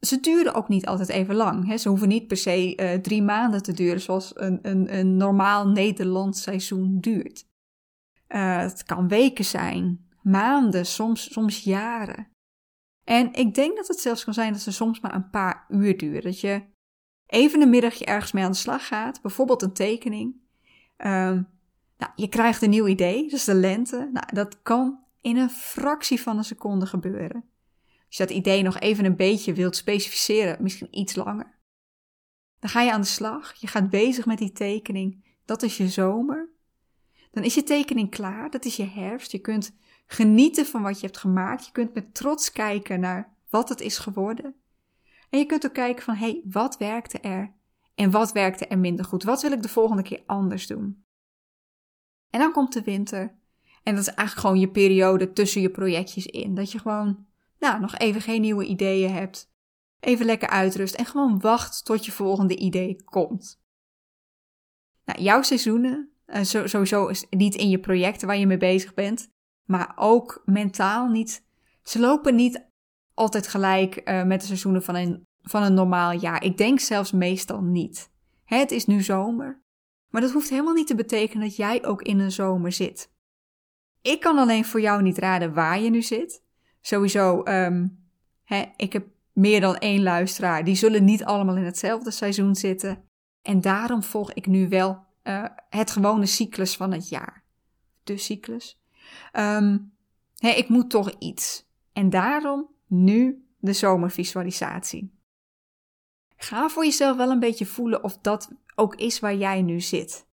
ze 0.00 0.20
duren 0.20 0.54
ook 0.54 0.68
niet 0.68 0.86
altijd 0.86 1.08
even 1.08 1.34
lang. 1.34 1.66
Hè? 1.66 1.76
Ze 1.76 1.88
hoeven 1.88 2.08
niet 2.08 2.26
per 2.26 2.36
se 2.36 2.76
uh, 2.76 2.94
drie 2.94 3.22
maanden 3.22 3.62
te 3.62 3.72
duren, 3.72 4.00
zoals 4.00 4.32
een, 4.34 4.58
een, 4.62 4.98
een 4.98 5.16
normaal 5.16 5.68
Nederlands 5.68 6.42
seizoen 6.42 7.00
duurt. 7.00 7.46
Uh, 8.28 8.58
het 8.58 8.84
kan 8.84 9.08
weken 9.08 9.44
zijn, 9.44 10.10
maanden, 10.22 10.86
soms, 10.86 11.32
soms 11.32 11.64
jaren. 11.64 12.30
En 13.04 13.32
ik 13.32 13.54
denk 13.54 13.76
dat 13.76 13.88
het 13.88 14.00
zelfs 14.00 14.24
kan 14.24 14.34
zijn 14.34 14.52
dat 14.52 14.62
ze 14.62 14.72
soms 14.72 15.00
maar 15.00 15.14
een 15.14 15.30
paar 15.30 15.64
uur 15.68 15.96
duren. 15.96 16.22
Dat 16.22 16.40
je 16.40 16.62
even 17.26 17.60
een 17.60 17.70
middagje 17.70 18.04
ergens 18.04 18.32
mee 18.32 18.44
aan 18.44 18.50
de 18.50 18.56
slag 18.56 18.86
gaat, 18.86 19.22
bijvoorbeeld 19.22 19.62
een 19.62 19.72
tekening. 19.72 20.34
Um, 20.96 21.48
nou, 21.98 22.12
je 22.16 22.28
krijgt 22.28 22.62
een 22.62 22.70
nieuw 22.70 22.86
idee, 22.86 23.28
dus 23.28 23.44
de 23.44 23.54
lente. 23.54 24.10
Nou, 24.12 24.26
dat 24.32 24.62
kan 24.62 25.04
in 25.20 25.36
een 25.36 25.50
fractie 25.50 26.20
van 26.20 26.38
een 26.38 26.44
seconde 26.44 26.86
gebeuren. 26.86 27.44
Als 28.06 28.16
je 28.16 28.26
dat 28.26 28.36
idee 28.36 28.62
nog 28.62 28.78
even 28.78 29.04
een 29.04 29.16
beetje 29.16 29.52
wilt 29.52 29.76
specificeren, 29.76 30.62
misschien 30.62 30.98
iets 30.98 31.14
langer. 31.14 31.58
Dan 32.58 32.70
ga 32.70 32.80
je 32.80 32.92
aan 32.92 33.00
de 33.00 33.06
slag, 33.06 33.54
je 33.54 33.66
gaat 33.66 33.90
bezig 33.90 34.26
met 34.26 34.38
die 34.38 34.52
tekening. 34.52 35.24
Dat 35.44 35.62
is 35.62 35.76
je 35.76 35.88
zomer. 35.88 36.50
Dan 37.30 37.44
is 37.44 37.54
je 37.54 37.62
tekening 37.62 38.10
klaar, 38.10 38.50
dat 38.50 38.64
is 38.64 38.76
je 38.76 38.84
herfst. 38.86 39.32
Je 39.32 39.38
kunt 39.38 39.76
genieten 40.06 40.66
van 40.66 40.82
wat 40.82 41.00
je 41.00 41.06
hebt 41.06 41.18
gemaakt. 41.18 41.66
Je 41.66 41.72
kunt 41.72 41.94
met 41.94 42.14
trots 42.14 42.52
kijken 42.52 43.00
naar 43.00 43.34
wat 43.50 43.68
het 43.68 43.80
is 43.80 43.98
geworden. 43.98 44.54
En 45.30 45.38
je 45.38 45.46
kunt 45.46 45.66
ook 45.66 45.72
kijken 45.72 46.02
van, 46.02 46.14
hé, 46.14 46.30
hey, 46.30 46.42
wat 46.44 46.76
werkte 46.76 47.18
er? 47.18 47.52
En 47.94 48.10
wat 48.10 48.32
werkte 48.32 48.66
er 48.66 48.78
minder 48.78 49.04
goed? 49.04 49.22
Wat 49.22 49.42
wil 49.42 49.52
ik 49.52 49.62
de 49.62 49.68
volgende 49.68 50.02
keer 50.02 50.22
anders 50.26 50.66
doen? 50.66 51.04
En 52.30 52.40
dan 52.40 52.52
komt 52.52 52.72
de 52.72 52.82
winter. 52.82 53.40
En 53.82 53.94
dat 53.94 54.06
is 54.06 54.14
eigenlijk 54.14 54.38
gewoon 54.46 54.60
je 54.60 54.70
periode 54.70 55.32
tussen 55.32 55.60
je 55.60 55.70
projectjes 55.70 56.26
in. 56.26 56.54
Dat 56.54 56.72
je 56.72 56.78
gewoon, 56.78 57.26
nou, 57.58 57.80
nog 57.80 57.98
even 57.98 58.20
geen 58.20 58.40
nieuwe 58.40 58.64
ideeën 58.64 59.12
hebt. 59.12 59.50
Even 60.00 60.26
lekker 60.26 60.48
uitrust 60.48 60.94
en 60.94 61.06
gewoon 61.06 61.40
wacht 61.40 61.84
tot 61.84 62.04
je 62.04 62.12
volgende 62.12 62.56
idee 62.56 63.02
komt. 63.04 63.62
Nou, 65.04 65.20
jouw 65.20 65.42
seizoenen, 65.42 66.10
uh, 66.26 66.42
sowieso 66.42 67.10
niet 67.30 67.54
in 67.54 67.68
je 67.68 67.78
projecten 67.78 68.26
waar 68.26 68.36
je 68.36 68.46
mee 68.46 68.56
bezig 68.56 68.94
bent, 68.94 69.30
maar 69.64 69.92
ook 69.96 70.42
mentaal 70.44 71.08
niet. 71.08 71.44
Ze 71.82 71.98
lopen 71.98 72.34
niet 72.34 72.66
altijd 73.14 73.48
gelijk 73.48 74.00
uh, 74.08 74.22
met 74.24 74.40
de 74.40 74.46
seizoenen 74.46 74.82
van 74.82 74.94
een, 74.94 75.26
van 75.42 75.62
een 75.62 75.74
normaal 75.74 76.12
jaar. 76.12 76.44
Ik 76.44 76.56
denk 76.56 76.80
zelfs 76.80 77.12
meestal 77.12 77.62
niet. 77.62 78.10
Het 78.44 78.70
is 78.70 78.86
nu 78.86 79.02
zomer. 79.02 79.62
Maar 80.08 80.20
dat 80.20 80.32
hoeft 80.32 80.48
helemaal 80.48 80.74
niet 80.74 80.86
te 80.86 80.94
betekenen 80.94 81.46
dat 81.46 81.56
jij 81.56 81.84
ook 81.84 82.02
in 82.02 82.18
een 82.18 82.32
zomer 82.32 82.72
zit. 82.72 83.10
Ik 84.02 84.20
kan 84.20 84.38
alleen 84.38 84.64
voor 84.64 84.80
jou 84.80 85.02
niet 85.02 85.18
raden 85.18 85.54
waar 85.54 85.80
je 85.80 85.90
nu 85.90 86.02
zit. 86.02 86.42
Sowieso, 86.80 87.42
um, 87.44 88.08
hè, 88.44 88.64
ik 88.76 88.92
heb 88.92 89.06
meer 89.32 89.60
dan 89.60 89.76
één 89.76 90.02
luisteraar. 90.02 90.64
Die 90.64 90.74
zullen 90.74 91.04
niet 91.04 91.24
allemaal 91.24 91.56
in 91.56 91.64
hetzelfde 91.64 92.10
seizoen 92.10 92.54
zitten. 92.54 93.04
En 93.42 93.60
daarom 93.60 94.02
volg 94.02 94.32
ik 94.32 94.46
nu 94.46 94.68
wel 94.68 95.06
uh, 95.24 95.44
het 95.68 95.90
gewone 95.90 96.26
cyclus 96.26 96.76
van 96.76 96.92
het 96.92 97.08
jaar. 97.08 97.44
De 98.04 98.16
cyclus. 98.16 98.81
Um, 99.32 99.92
hè, 100.36 100.48
ik 100.48 100.68
moet 100.68 100.90
toch 100.90 101.10
iets. 101.18 101.66
En 101.92 102.10
daarom 102.10 102.68
nu 102.86 103.46
de 103.58 103.72
zomervisualisatie. 103.72 105.12
Ga 106.36 106.68
voor 106.68 106.84
jezelf 106.84 107.16
wel 107.16 107.30
een 107.30 107.40
beetje 107.40 107.66
voelen 107.66 108.04
of 108.04 108.18
dat 108.18 108.50
ook 108.74 108.94
is 108.96 109.20
waar 109.20 109.34
jij 109.34 109.62
nu 109.62 109.80
zit. 109.80 110.26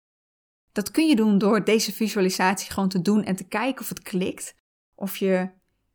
Dat 0.72 0.90
kun 0.90 1.08
je 1.08 1.16
doen 1.16 1.38
door 1.38 1.64
deze 1.64 1.92
visualisatie 1.92 2.72
gewoon 2.72 2.88
te 2.88 3.02
doen 3.02 3.24
en 3.24 3.36
te 3.36 3.44
kijken 3.44 3.80
of 3.80 3.88
het 3.88 4.02
klikt. 4.02 4.54
Of 4.94 5.16
je, 5.16 5.50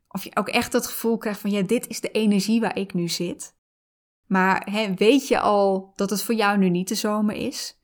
of 0.08 0.24
je 0.24 0.36
ook 0.36 0.50
echt 0.50 0.74
het 0.74 0.88
gevoel 0.88 1.17
krijgt 1.17 1.39
van 1.39 1.51
ja, 1.51 1.62
dit 1.62 1.88
is 1.88 2.01
de 2.01 2.12
energie 2.12 2.60
waar 2.60 2.77
ik 2.77 2.93
nu 2.93 3.10
zit. 3.10 3.55
Maar 4.27 4.67
weet 4.96 5.27
je 5.27 5.39
al 5.39 5.91
dat 5.96 6.10
het 6.10 6.24
voor 6.24 6.36
jou 6.36 6.58
nu 6.58 6.70
niet 6.70 6.88
de 6.88 6.96
zomer 6.96 7.36
is? 7.36 7.81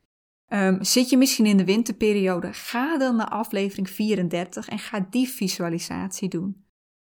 Um, 0.49 0.83
zit 0.83 1.09
je 1.09 1.17
misschien 1.17 1.45
in 1.45 1.57
de 1.57 1.65
winterperiode? 1.65 2.53
Ga 2.53 2.97
dan 2.97 3.15
naar 3.15 3.29
aflevering 3.29 3.89
34 3.89 4.67
en 4.67 4.79
ga 4.79 5.07
die 5.09 5.29
visualisatie 5.29 6.29
doen. 6.29 6.65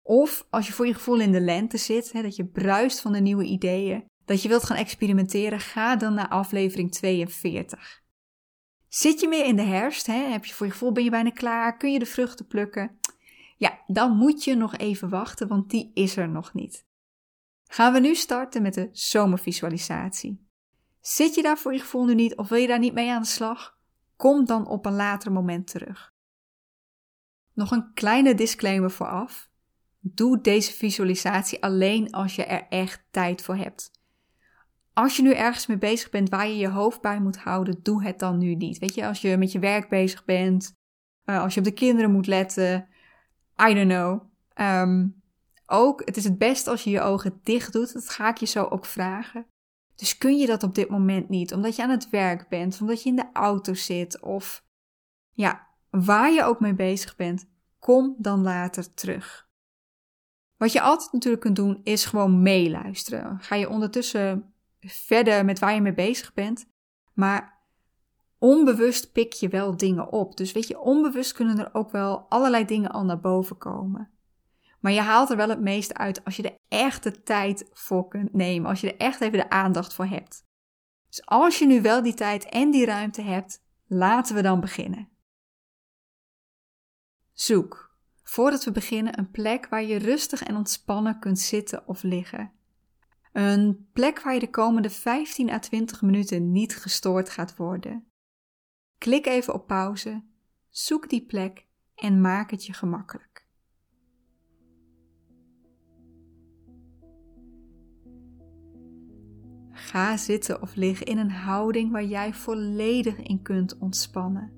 Of 0.01 0.47
als 0.49 0.67
je 0.67 0.73
voor 0.73 0.87
je 0.87 0.93
gevoel 0.93 1.19
in 1.19 1.31
de 1.31 1.41
lente 1.41 1.77
zit, 1.77 2.13
dat 2.13 2.35
je 2.35 2.45
bruist 2.45 3.01
van 3.01 3.11
de 3.11 3.19
nieuwe 3.19 3.43
ideeën, 3.43 4.03
dat 4.25 4.41
je 4.41 4.49
wilt 4.49 4.63
gaan 4.63 4.77
experimenteren, 4.77 5.59
ga 5.59 5.95
dan 5.95 6.13
naar 6.13 6.27
aflevering 6.27 6.91
42. 6.91 8.01
Zit 8.87 9.19
je 9.19 9.27
meer 9.27 9.45
in 9.45 9.55
de 9.55 9.61
herfst, 9.61 10.05
heb 10.05 10.45
je 10.45 10.53
voor 10.53 10.65
je 10.65 10.71
gevoel, 10.71 10.91
ben 10.91 11.03
je 11.03 11.09
bijna 11.09 11.29
klaar, 11.29 11.77
kun 11.77 11.91
je 11.91 11.99
de 11.99 12.05
vruchten 12.05 12.47
plukken? 12.47 12.99
Ja, 13.57 13.83
dan 13.87 14.17
moet 14.17 14.43
je 14.43 14.55
nog 14.55 14.77
even 14.77 15.09
wachten, 15.09 15.47
want 15.47 15.69
die 15.69 15.91
is 15.93 16.17
er 16.17 16.29
nog 16.29 16.53
niet. 16.53 16.85
Gaan 17.69 17.93
we 17.93 17.99
nu 17.99 18.15
starten 18.15 18.61
met 18.61 18.73
de 18.73 18.89
zomervisualisatie. 18.91 20.46
Zit 21.07 21.35
je 21.35 21.41
daar 21.41 21.57
voor 21.57 21.73
je 21.73 21.79
gevoel 21.79 22.05
nu 22.05 22.15
niet 22.15 22.35
of 22.35 22.49
wil 22.49 22.57
je 22.57 22.67
daar 22.67 22.79
niet 22.79 22.93
mee 22.93 23.11
aan 23.11 23.21
de 23.21 23.27
slag? 23.27 23.77
Kom 24.15 24.45
dan 24.45 24.67
op 24.67 24.85
een 24.85 24.95
later 24.95 25.31
moment 25.31 25.67
terug. 25.67 26.13
Nog 27.53 27.71
een 27.71 27.93
kleine 27.93 28.35
disclaimer 28.35 28.91
vooraf. 28.91 29.49
Doe 29.99 30.41
deze 30.41 30.73
visualisatie 30.73 31.63
alleen 31.63 32.11
als 32.11 32.35
je 32.35 32.45
er 32.45 32.67
echt 32.69 33.05
tijd 33.11 33.41
voor 33.41 33.55
hebt. 33.55 33.91
Als 34.93 35.15
je 35.15 35.21
nu 35.21 35.33
ergens 35.33 35.67
mee 35.67 35.77
bezig 35.77 36.09
bent 36.09 36.29
waar 36.29 36.47
je 36.47 36.57
je 36.57 36.69
hoofd 36.69 37.01
bij 37.01 37.19
moet 37.19 37.37
houden, 37.37 37.79
doe 37.83 38.03
het 38.03 38.19
dan 38.19 38.37
nu 38.37 38.55
niet. 38.55 38.77
Weet 38.77 38.95
je, 38.95 39.07
als 39.07 39.21
je 39.21 39.37
met 39.37 39.51
je 39.51 39.59
werk 39.59 39.89
bezig 39.89 40.25
bent, 40.25 40.73
uh, 41.25 41.41
als 41.41 41.53
je 41.53 41.59
op 41.59 41.65
de 41.65 41.73
kinderen 41.73 42.11
moet 42.11 42.27
letten, 42.27 42.87
I 43.69 43.73
don't 43.73 43.89
know. 43.89 44.21
Um, 44.55 45.21
ook, 45.65 46.01
het 46.05 46.17
is 46.17 46.23
het 46.23 46.37
best 46.37 46.67
als 46.67 46.83
je 46.83 46.89
je 46.89 47.01
ogen 47.01 47.39
dicht 47.43 47.73
doet. 47.73 47.93
Dat 47.93 48.09
ga 48.09 48.29
ik 48.29 48.37
je 48.37 48.45
zo 48.45 48.63
ook 48.63 48.85
vragen. 48.85 49.45
Dus 49.97 50.17
kun 50.17 50.37
je 50.37 50.47
dat 50.47 50.63
op 50.63 50.75
dit 50.75 50.89
moment 50.89 51.29
niet, 51.29 51.53
omdat 51.53 51.75
je 51.75 51.83
aan 51.83 51.89
het 51.89 52.09
werk 52.09 52.49
bent, 52.49 52.81
omdat 52.81 53.03
je 53.03 53.09
in 53.09 53.15
de 53.15 53.29
auto 53.33 53.73
zit 53.73 54.19
of 54.19 54.65
ja, 55.33 55.67
waar 55.89 56.31
je 56.31 56.43
ook 56.43 56.59
mee 56.59 56.73
bezig 56.73 57.15
bent, 57.15 57.49
kom 57.79 58.15
dan 58.17 58.41
later 58.41 58.93
terug. 58.93 59.49
Wat 60.57 60.71
je 60.71 60.81
altijd 60.81 61.11
natuurlijk 61.11 61.41
kunt 61.41 61.55
doen, 61.55 61.81
is 61.83 62.05
gewoon 62.05 62.41
meeluisteren. 62.41 63.39
Ga 63.39 63.55
je 63.55 63.69
ondertussen 63.69 64.53
verder 64.79 65.45
met 65.45 65.59
waar 65.59 65.73
je 65.73 65.81
mee 65.81 65.93
bezig 65.93 66.33
bent, 66.33 66.69
maar 67.13 67.61
onbewust 68.37 69.11
pik 69.11 69.33
je 69.33 69.47
wel 69.47 69.77
dingen 69.77 70.11
op. 70.11 70.37
Dus 70.37 70.51
weet 70.51 70.67
je, 70.67 70.79
onbewust 70.79 71.33
kunnen 71.33 71.59
er 71.59 71.73
ook 71.73 71.91
wel 71.91 72.19
allerlei 72.29 72.65
dingen 72.65 72.91
al 72.91 73.05
naar 73.05 73.19
boven 73.19 73.57
komen. 73.57 74.16
Maar 74.87 74.95
je 74.95 75.01
haalt 75.01 75.29
er 75.29 75.37
wel 75.37 75.49
het 75.49 75.61
meeste 75.61 75.93
uit 75.93 76.23
als 76.23 76.35
je 76.35 76.43
er 76.43 76.57
echt 76.67 77.03
de 77.03 77.23
tijd 77.23 77.69
voor 77.71 78.07
kunt 78.07 78.33
nemen, 78.33 78.69
als 78.69 78.81
je 78.81 78.91
er 78.91 78.97
echt 78.97 79.21
even 79.21 79.37
de 79.37 79.49
aandacht 79.49 79.93
voor 79.93 80.05
hebt. 80.05 80.45
Dus 81.07 81.25
als 81.25 81.59
je 81.59 81.65
nu 81.65 81.81
wel 81.81 82.01
die 82.01 82.13
tijd 82.13 82.45
en 82.45 82.71
die 82.71 82.85
ruimte 82.85 83.21
hebt, 83.21 83.63
laten 83.87 84.35
we 84.35 84.41
dan 84.41 84.59
beginnen. 84.59 85.09
Zoek 87.33 87.97
voordat 88.23 88.63
we 88.63 88.71
beginnen 88.71 89.17
een 89.17 89.31
plek 89.31 89.67
waar 89.67 89.83
je 89.83 89.97
rustig 89.97 90.43
en 90.43 90.55
ontspannen 90.55 91.19
kunt 91.19 91.39
zitten 91.39 91.87
of 91.87 92.03
liggen. 92.03 92.51
Een 93.33 93.89
plek 93.93 94.21
waar 94.21 94.33
je 94.33 94.39
de 94.39 94.49
komende 94.49 94.89
15 94.89 95.49
à 95.49 95.59
20 95.59 96.01
minuten 96.01 96.51
niet 96.51 96.77
gestoord 96.77 97.29
gaat 97.29 97.55
worden. 97.55 98.11
Klik 98.97 99.25
even 99.25 99.53
op 99.53 99.67
pauze, 99.67 100.23
zoek 100.69 101.09
die 101.09 101.25
plek 101.25 101.67
en 101.95 102.21
maak 102.21 102.51
het 102.51 102.65
je 102.65 102.73
gemakkelijk. 102.73 103.46
Ga 109.87 110.17
zitten 110.17 110.61
of 110.61 110.75
liggen 110.75 111.05
in 111.05 111.17
een 111.17 111.31
houding 111.31 111.91
waar 111.91 112.05
jij 112.05 112.33
volledig 112.33 113.17
in 113.17 113.41
kunt 113.41 113.77
ontspannen. 113.77 114.51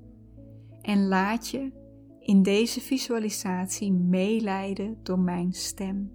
En 0.81 1.07
laat 1.07 1.47
je 1.47 1.71
in 2.19 2.43
deze 2.43 2.81
visualisatie 2.81 3.93
meeleiden 3.93 4.97
door 5.03 5.19
mijn 5.19 5.53
stem. 5.53 6.11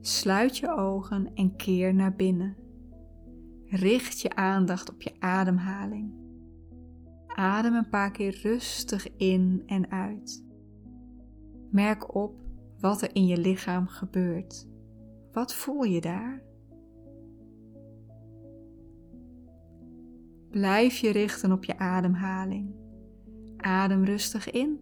Sluit 0.00 0.58
je 0.58 0.76
ogen 0.76 1.30
en 1.34 1.56
keer 1.56 1.94
naar 1.94 2.14
binnen. 2.14 2.56
Richt 3.66 4.20
je 4.20 4.34
aandacht 4.34 4.90
op 4.90 5.02
je 5.02 5.12
ademhaling. 5.18 6.12
Adem 7.26 7.74
een 7.74 7.88
paar 7.88 8.10
keer 8.10 8.40
rustig 8.42 9.16
in 9.16 9.62
en 9.66 9.90
uit. 9.90 10.44
Merk 11.70 12.14
op 12.14 12.40
wat 12.80 13.02
er 13.02 13.14
in 13.14 13.26
je 13.26 13.36
lichaam 13.36 13.86
gebeurt. 13.86 14.74
Wat 15.36 15.54
voel 15.54 15.82
je 15.82 16.00
daar? 16.00 16.42
Blijf 20.50 20.96
je 20.96 21.10
richten 21.10 21.52
op 21.52 21.64
je 21.64 21.78
ademhaling. 21.78 22.74
Adem 23.56 24.04
rustig 24.04 24.50
in 24.50 24.80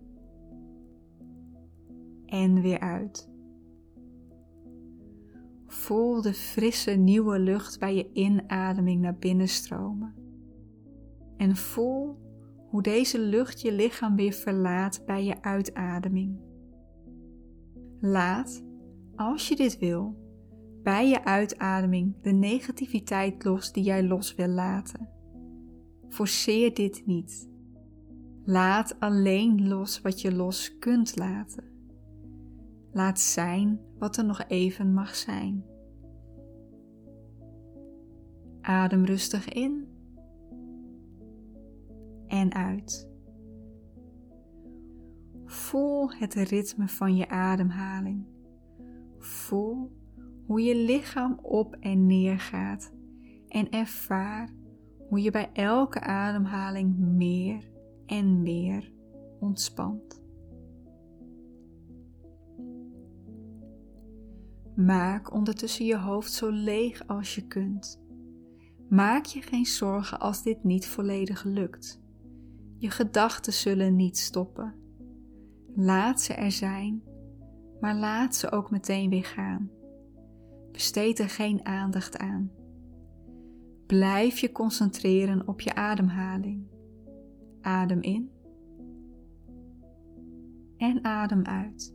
en 2.26 2.61
weer 2.61 2.80
uit. 2.80 3.30
Voel 5.66 6.23
de 6.23 6.34
frisse 6.34 6.90
nieuwe 6.90 7.38
lucht 7.38 7.78
bij 7.78 7.94
je 7.94 8.12
inademing 8.12 9.00
naar 9.00 9.16
binnen 9.16 9.49
stromen. 9.49 10.14
En 11.37 11.56
voel 11.56 12.18
hoe 12.68 12.82
deze 12.82 13.20
lucht 13.20 13.61
je 13.61 13.73
lichaam 13.73 14.16
weer 14.16 14.32
verlaat 14.32 15.02
bij 15.06 15.25
je 15.25 15.42
uitademing. 15.42 16.40
Laat, 18.00 18.64
als 19.14 19.49
je 19.49 19.56
dit 19.56 19.78
wil, 19.78 20.23
bij 20.84 21.08
je 21.08 21.24
uitademing 21.24 22.14
de 22.22 22.32
negativiteit 22.32 23.44
los 23.44 23.72
die 23.72 23.84
jij 23.84 24.04
los 24.04 24.34
wil 24.34 24.48
laten. 24.48 25.08
Forceer 26.08 26.74
dit 26.74 27.06
niet. 27.06 27.48
Laat 28.44 29.00
alleen 29.00 29.68
los 29.68 30.00
wat 30.00 30.20
je 30.20 30.34
los 30.34 30.78
kunt 30.78 31.16
laten. 31.16 31.64
Laat 32.92 33.20
zijn 33.20 33.80
wat 33.98 34.16
er 34.16 34.24
nog 34.24 34.44
even 34.48 34.92
mag 34.92 35.14
zijn. 35.14 35.64
Adem 38.60 39.04
rustig 39.04 39.48
in 39.48 39.88
en 42.26 42.54
uit. 42.54 43.08
Voel 45.44 46.10
het 46.12 46.34
ritme 46.34 46.88
van 46.88 47.16
je 47.16 47.28
ademhaling. 47.28 48.24
Voel 49.18 50.02
hoe 50.46 50.62
je 50.62 50.76
lichaam 50.76 51.38
op 51.42 51.76
en 51.80 52.06
neer 52.06 52.38
gaat 52.38 52.92
en 53.48 53.70
ervaar 53.70 54.54
hoe 55.08 55.22
je 55.22 55.30
bij 55.30 55.50
elke 55.52 56.00
ademhaling 56.00 56.98
meer 56.98 57.70
en 58.06 58.42
meer 58.42 58.92
ontspant. 59.40 60.22
Maak 64.74 65.32
ondertussen 65.32 65.84
je 65.84 65.98
hoofd 65.98 66.32
zo 66.32 66.50
leeg 66.50 67.06
als 67.06 67.34
je 67.34 67.46
kunt. 67.46 68.02
Maak 68.88 69.24
je 69.24 69.42
geen 69.42 69.66
zorgen 69.66 70.20
als 70.20 70.42
dit 70.42 70.64
niet 70.64 70.86
volledig 70.86 71.44
lukt. 71.44 72.00
Je 72.78 72.90
gedachten 72.90 73.52
zullen 73.52 73.96
niet 73.96 74.18
stoppen. 74.18 74.74
Laat 75.74 76.20
ze 76.20 76.34
er 76.34 76.52
zijn, 76.52 77.02
maar 77.80 77.94
laat 77.94 78.34
ze 78.34 78.50
ook 78.50 78.70
meteen 78.70 79.10
weer 79.10 79.24
gaan. 79.24 79.70
Besteed 80.74 81.18
er 81.18 81.28
geen 81.28 81.66
aandacht 81.66 82.18
aan. 82.18 82.50
Blijf 83.86 84.38
je 84.38 84.52
concentreren 84.52 85.48
op 85.48 85.60
je 85.60 85.74
ademhaling. 85.74 86.66
Adem 87.60 88.02
in 88.02 88.30
en 90.76 91.04
adem 91.04 91.44
uit. 91.44 91.94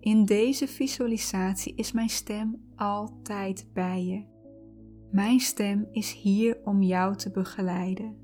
In 0.00 0.24
deze 0.24 0.66
visualisatie 0.66 1.74
is 1.74 1.92
mijn 1.92 2.08
stem 2.08 2.62
altijd 2.76 3.68
bij 3.72 4.04
je. 4.04 4.24
Mijn 5.10 5.40
stem 5.40 5.88
is 5.92 6.12
hier 6.12 6.58
om 6.64 6.82
jou 6.82 7.16
te 7.16 7.30
begeleiden. 7.30 8.16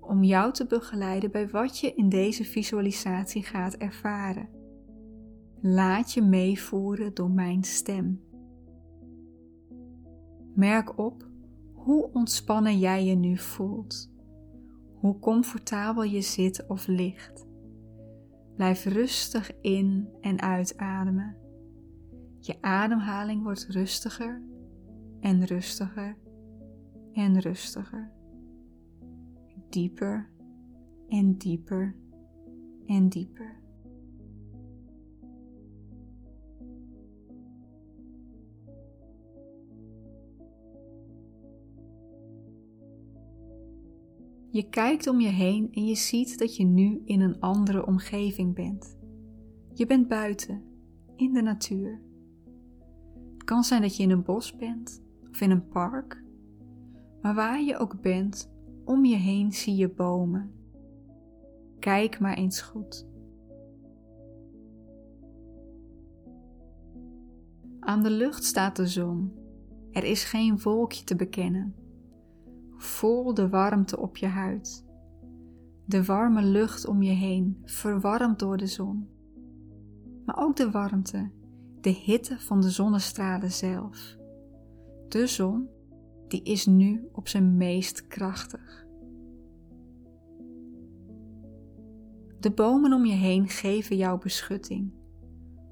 Om 0.00 0.22
jou 0.22 0.52
te 0.52 0.66
begeleiden 0.66 1.30
bij 1.30 1.48
wat 1.48 1.78
je 1.78 1.94
in 1.94 2.08
deze 2.08 2.44
visualisatie 2.44 3.42
gaat 3.42 3.74
ervaren. 3.74 4.53
Laat 5.66 6.12
je 6.12 6.22
meevoeren 6.22 7.14
door 7.14 7.30
mijn 7.30 7.62
stem. 7.62 8.20
Merk 10.54 10.98
op 10.98 11.28
hoe 11.72 12.10
ontspannen 12.12 12.78
jij 12.78 13.04
je 13.04 13.14
nu 13.14 13.36
voelt. 13.38 14.10
Hoe 14.94 15.18
comfortabel 15.18 16.02
je 16.02 16.20
zit 16.20 16.66
of 16.66 16.86
ligt. 16.86 17.46
Blijf 18.54 18.84
rustig 18.84 19.60
in 19.60 20.08
en 20.20 20.40
uitademen. 20.40 21.36
Je 22.38 22.56
ademhaling 22.60 23.42
wordt 23.42 23.66
rustiger 23.68 24.42
en 25.20 25.44
rustiger 25.44 26.16
en 27.12 27.40
rustiger. 27.40 28.12
Dieper 29.68 30.30
en 31.08 31.36
dieper 31.36 31.94
en 32.86 33.08
dieper. 33.08 33.63
Je 44.54 44.68
kijkt 44.68 45.06
om 45.06 45.20
je 45.20 45.28
heen 45.28 45.68
en 45.72 45.86
je 45.86 45.94
ziet 45.94 46.38
dat 46.38 46.56
je 46.56 46.64
nu 46.64 47.02
in 47.04 47.20
een 47.20 47.40
andere 47.40 47.86
omgeving 47.86 48.54
bent. 48.54 48.98
Je 49.72 49.86
bent 49.86 50.08
buiten, 50.08 50.62
in 51.16 51.32
de 51.32 51.42
natuur. 51.42 52.00
Het 53.32 53.44
kan 53.44 53.64
zijn 53.64 53.82
dat 53.82 53.96
je 53.96 54.02
in 54.02 54.10
een 54.10 54.22
bos 54.22 54.56
bent 54.56 55.02
of 55.30 55.40
in 55.40 55.50
een 55.50 55.68
park, 55.68 56.22
maar 57.22 57.34
waar 57.34 57.62
je 57.62 57.78
ook 57.78 58.00
bent, 58.00 58.52
om 58.84 59.04
je 59.04 59.16
heen 59.16 59.52
zie 59.52 59.76
je 59.76 59.88
bomen. 59.88 60.50
Kijk 61.78 62.20
maar 62.20 62.36
eens 62.36 62.60
goed. 62.60 63.06
Aan 67.80 68.02
de 68.02 68.10
lucht 68.10 68.44
staat 68.44 68.76
de 68.76 68.86
zon. 68.86 69.32
Er 69.92 70.04
is 70.04 70.24
geen 70.24 70.60
wolkje 70.60 71.04
te 71.04 71.16
bekennen. 71.16 71.83
Voel 72.84 73.34
de 73.34 73.48
warmte 73.48 73.98
op 73.98 74.16
je 74.16 74.26
huid. 74.26 74.84
De 75.84 76.04
warme 76.04 76.42
lucht 76.42 76.86
om 76.86 77.02
je 77.02 77.12
heen, 77.12 77.62
verwarmd 77.64 78.38
door 78.38 78.56
de 78.56 78.66
zon. 78.66 79.08
Maar 80.24 80.38
ook 80.38 80.56
de 80.56 80.70
warmte, 80.70 81.30
de 81.80 81.90
hitte 81.90 82.38
van 82.38 82.60
de 82.60 82.70
zonnestralen 82.70 83.52
zelf. 83.52 84.16
De 85.08 85.26
zon, 85.26 85.68
die 86.28 86.42
is 86.42 86.66
nu 86.66 87.08
op 87.12 87.28
zijn 87.28 87.56
meest 87.56 88.06
krachtig. 88.06 88.86
De 92.40 92.50
bomen 92.54 92.92
om 92.92 93.04
je 93.04 93.16
heen 93.16 93.48
geven 93.48 93.96
jou 93.96 94.18
beschutting. 94.18 94.92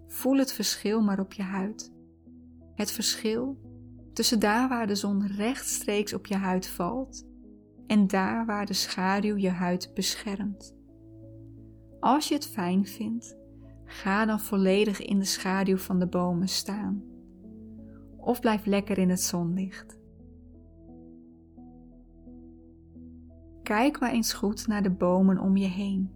Voel 0.07 0.37
het 0.37 0.53
verschil 0.53 1.03
maar 1.03 1.21
op 1.21 1.33
je 1.33 1.43
huid. 1.43 1.93
Het 2.75 2.91
verschil 2.91 3.72
tussen 4.13 4.39
daar 4.41 4.69
waar 4.69 4.87
de 4.87 4.95
zon 4.95 5.27
rechtstreeks 5.27 6.13
op 6.13 6.27
je 6.27 6.37
huid 6.37 6.67
valt 6.67 7.27
en 7.87 8.07
daar 8.07 8.47
waar 8.47 8.67
de 8.67 8.73
schaduw 8.73 9.37
je 9.37 9.51
huid 9.51 9.91
beschermt. 9.95 10.75
Als 12.01 12.29
je 12.29 12.35
het 12.35 12.47
fijn 12.47 12.87
vindt, 12.87 13.37
ga 13.85 14.25
dan 14.25 14.41
volledig 14.41 15.01
in 15.01 15.19
de 15.19 15.25
schaduw 15.25 15.77
van 15.77 15.99
de 15.99 16.07
bomen 16.07 16.49
staan. 16.49 17.03
Of 18.17 18.41
blijf 18.41 18.65
lekker 18.65 18.99
in 18.99 19.11
het 19.11 19.21
zonlicht. 19.21 20.01
Kijk 23.63 24.01
maar 24.01 24.13
eens 24.13 24.33
goed 24.33 24.67
naar 24.67 24.83
de 24.83 24.91
bomen 24.91 25.39
om 25.39 25.57
je 25.57 25.69
heen. 25.69 26.11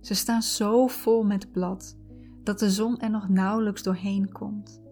Ze 0.00 0.14
staan 0.14 0.42
zo 0.42 0.86
vol 0.86 1.22
met 1.22 1.52
blad 1.52 1.96
dat 2.42 2.58
de 2.58 2.70
zon 2.70 3.00
er 3.00 3.10
nog 3.10 3.28
nauwelijks 3.28 3.82
doorheen 3.82 4.32
komt. 4.32 4.82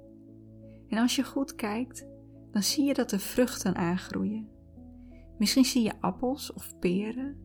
En 0.89 0.99
als 0.99 1.17
je 1.17 1.25
goed 1.25 1.55
kijkt, 1.55 2.07
dan 2.51 2.63
zie 2.63 2.85
je 2.85 2.95
dat 2.95 3.13
er 3.13 3.19
vruchten 3.19 3.75
aangroeien. 3.75 4.49
Misschien 5.39 5.65
zie 5.65 5.83
je 5.83 6.01
appels 6.01 6.53
of 6.53 6.79
peren, 6.79 7.37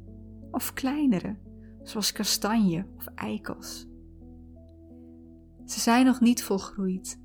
of 0.52 0.74
kleinere, 0.74 1.38
zoals 1.84 2.12
kastanje 2.12 2.86
of 2.98 3.06
eikels. 3.06 3.88
Ze 5.66 5.80
zijn 5.80 6.06
nog 6.06 6.20
niet 6.20 6.44
volgroeid. 6.44 7.22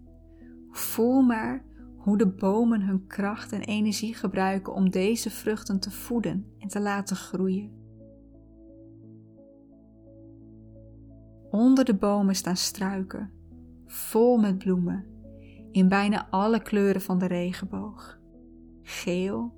Voel 0.70 1.22
maar 1.22 1.64
hoe 1.96 2.18
de 2.18 2.29
bomen 2.29 2.81
hun 2.81 3.07
kracht 3.07 3.53
en 3.53 3.61
energie 3.61 4.14
gebruiken 4.14 4.74
om 4.74 4.90
deze 4.90 5.31
vruchten 5.31 5.81
te 5.81 5.90
voeden 5.90 6.46
en 6.59 6.68
te 6.68 6.81
laten 6.81 7.16
groeien. 7.16 7.83
Onder 11.50 11.85
de 11.85 11.94
bomen 11.94 12.35
staan 12.35 12.57
struiken, 12.57 13.31
vol 13.87 14.37
met 14.37 14.59
bloemen 14.59 15.13
in 15.74 15.88
bijna 15.88 16.26
alle 16.30 16.62
kleuren 16.62 17.00
van 17.00 17.18
de 17.18 17.26
regenboog. 17.26 18.20
Geel, 18.82 19.52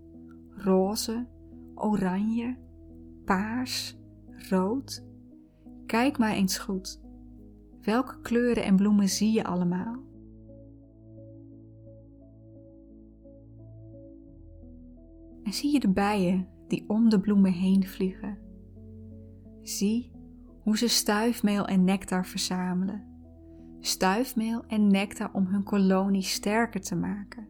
roze, 0.51 1.27
oranje, 1.75 2.57
paars, 3.25 3.99
rood. 4.49 5.05
Kijk 5.87 6.19
maar 6.19 6.33
eens 6.33 6.59
goed. 6.59 7.01
Welke 7.83 8.21
kleuren 8.21 8.65
en 8.65 8.77
bloemen 8.77 9.09
zie 9.09 9.33
je 9.33 9.45
allemaal? 9.45 10.05
En 15.43 15.53
zie 15.53 15.73
je 15.73 15.81
de 15.81 15.93
bijen 15.93 16.49
die 16.69 16.85
om 16.89 17.09
de 17.09 17.21
bloemen 17.21 17.53
heen 17.53 17.87
vliegen? 17.87 18.39
Zie 19.63 20.13
hoe 20.63 20.79
ze 20.79 20.89
stuifmeel 20.89 21.67
en 21.67 21.85
nectar 21.85 22.27
verzamelen 22.27 23.16
stuifmeel 23.87 24.65
en 24.67 24.87
nectar 24.87 25.31
om 25.33 25.47
hun 25.47 25.63
kolonie 25.63 26.23
sterker 26.23 26.81
te 26.81 26.97
maken. 26.97 27.49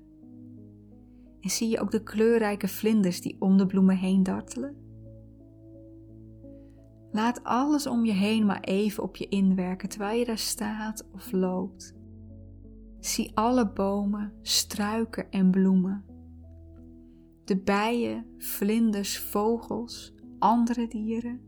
En 1.41 1.51
zie 1.51 1.69
je 1.69 1.81
ook 1.81 1.91
de 1.91 2.03
kleurrijke 2.03 2.69
vlinders 2.69 3.21
die 3.21 3.37
om 3.39 3.57
de 3.57 3.67
bloemen 3.67 3.97
heen 3.97 4.23
dartelen? 4.23 4.77
Laat 7.11 7.45
alles 7.45 7.87
om 7.87 8.05
je 8.05 8.13
heen 8.13 8.47
maar 8.47 8.61
even 8.61 9.03
op 9.03 9.17
je 9.17 9.29
inwerken 9.29 9.89
terwijl 9.89 10.19
je 10.19 10.25
daar 10.25 10.39
staat 10.39 11.09
of 11.13 11.33
loopt. 11.33 11.95
Zie 13.01 13.31
alle 13.35 13.73
bomen, 13.73 14.33
struiken 14.43 15.31
en 15.31 15.51
bloemen. 15.51 16.05
De 17.45 17.57
bijen, 17.57 18.27
vlinders, 18.39 19.19
vogels, 19.19 20.15
andere 20.39 20.89
dieren. 20.89 21.41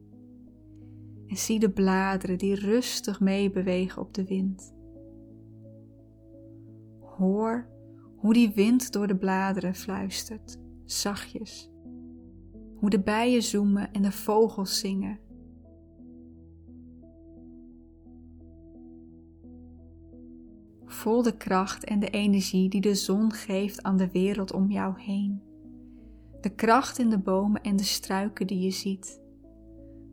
En 1.27 1.37
zie 1.37 1.59
de 1.59 1.71
bladeren 1.71 2.39
die 2.39 2.55
rustig 2.55 3.21
meebewegen 3.21 4.03
op 4.03 4.15
de 4.15 4.25
wind. 4.25 4.77
Hoor 7.19 7.67
hoe 8.17 8.33
die 8.33 8.51
wind 8.55 8.93
door 8.93 9.07
de 9.07 9.17
bladeren 9.17 9.75
fluistert, 9.75 10.59
zachtjes. 10.85 11.71
Hoe 12.77 12.91
de 12.91 13.01
bijen 13.01 13.43
zoemen 13.43 13.93
en 13.93 14.03
de 14.03 14.13
vogels 14.13 14.79
zingen. 14.79 15.19
Voel 20.85 21.23
de 21.23 21.37
kracht 21.37 21.85
en 21.85 22.01
de 22.01 22.11
energie 22.11 22.69
die 22.69 22.81
de 22.81 22.95
zon 22.95 23.33
geeft 23.33 23.83
aan 23.83 23.97
de 23.97 24.11
wereld 24.11 24.53
om 24.53 24.71
jou 24.71 25.01
heen. 25.01 25.43
De 26.41 26.55
kracht 26.55 26.99
in 26.99 27.11
de 27.11 27.19
bomen 27.19 27.63
en 27.63 27.77
de 27.77 27.85
struiken 27.85 28.47
die 28.47 28.61
je 28.61 28.71
ziet. 28.71 29.21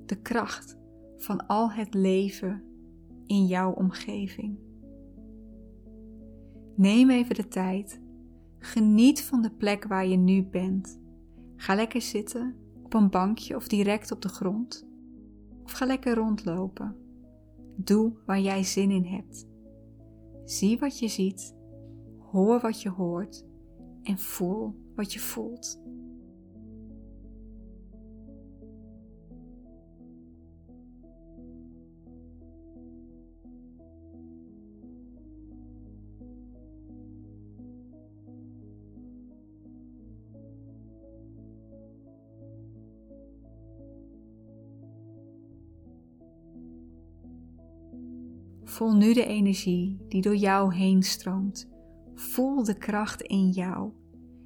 De 0.05 0.21
kracht 0.21 0.77
van 1.17 1.47
al 1.47 1.71
het 1.71 1.93
leven 1.93 2.63
in 3.25 3.45
jouw 3.45 3.71
omgeving. 3.71 4.57
Neem 6.75 7.09
even 7.09 7.35
de 7.35 7.47
tijd. 7.47 8.01
Geniet 8.59 9.21
van 9.21 9.41
de 9.41 9.51
plek 9.51 9.83
waar 9.83 10.07
je 10.07 10.17
nu 10.17 10.43
bent. 10.43 10.99
Ga 11.55 11.75
lekker 11.75 12.01
zitten 12.01 12.55
op 12.83 12.93
een 12.93 13.09
bankje 13.09 13.55
of 13.55 13.67
direct 13.67 14.11
op 14.11 14.21
de 14.21 14.29
grond. 14.29 14.87
Of 15.63 15.71
ga 15.71 15.85
lekker 15.85 16.15
rondlopen. 16.15 16.95
Doe 17.75 18.13
waar 18.25 18.39
jij 18.39 18.63
zin 18.63 18.91
in 18.91 19.05
hebt. 19.05 19.47
Zie 20.45 20.79
wat 20.79 20.99
je 20.99 21.07
ziet, 21.07 21.55
hoor 22.19 22.59
wat 22.59 22.81
je 22.81 22.89
hoort 22.89 23.45
en 24.03 24.17
voel 24.17 24.75
wat 24.95 25.13
je 25.13 25.19
voelt. 25.19 25.81
Voel 48.75 48.95
nu 48.95 49.13
de 49.13 49.25
energie 49.25 49.97
die 50.07 50.21
door 50.21 50.35
jou 50.35 50.75
heen 50.75 51.03
stroomt. 51.03 51.69
Voel 52.15 52.63
de 52.63 52.77
kracht 52.77 53.21
in 53.21 53.49
jou 53.49 53.91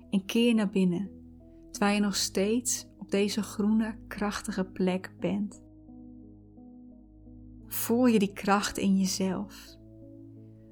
en 0.10 0.26
keer 0.26 0.54
naar 0.54 0.70
binnen, 0.70 1.10
terwijl 1.72 1.96
je 1.96 2.02
nog 2.02 2.16
steeds 2.16 2.88
op 2.98 3.12
deze 3.12 3.44
groene, 3.44 3.96
krachtige 4.08 4.66
plek 4.66 5.14
bent. 5.20 5.64
Voel 7.68 8.06
je 8.06 8.20
die 8.20 8.34
kracht 8.34 8.78
in 8.78 8.98
jezelf? 8.98 9.78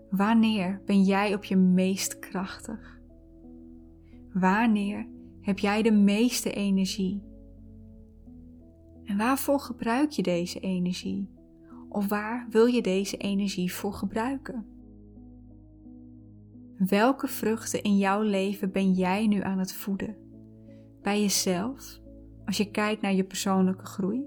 Wanneer 0.10 0.82
ben 0.86 1.04
jij 1.04 1.34
op 1.34 1.43
je 1.43 1.56
meest 1.56 2.20
krachtig? 2.20 3.00
Wanneer 4.34 5.08
heb 5.41 5.60
jij 5.60 5.82
de 5.82 5.91
meeste 5.91 6.52
energie? 6.52 7.24
En 9.04 9.17
waarvoor 9.17 9.60
gebruik 9.60 10.12
je 10.12 10.24
deze 10.24 10.60
energie? 10.60 11.36
Of 11.89 12.08
waar 12.08 12.47
wil 12.50 12.65
je 12.65 12.82
deze 12.82 13.17
energie 13.17 13.73
voor 13.73 13.93
gebruiken? 13.93 14.65
Welke 16.78 17.28
vruchten 17.28 17.84
in 17.84 17.97
jouw 17.97 18.21
leven 18.21 18.71
ben 18.71 18.91
jij 18.91 19.28
nu 19.28 19.41
aan 19.41 19.60
het 19.60 19.73
voeden? 19.73 20.15
Bij 21.02 21.21
jezelf, 21.21 22.00
als 22.45 22.58
je 22.58 22.71
kijkt 22.71 23.02
naar 23.02 23.13
je 23.13 23.23
persoonlijke 23.23 23.86
groei? 23.86 24.26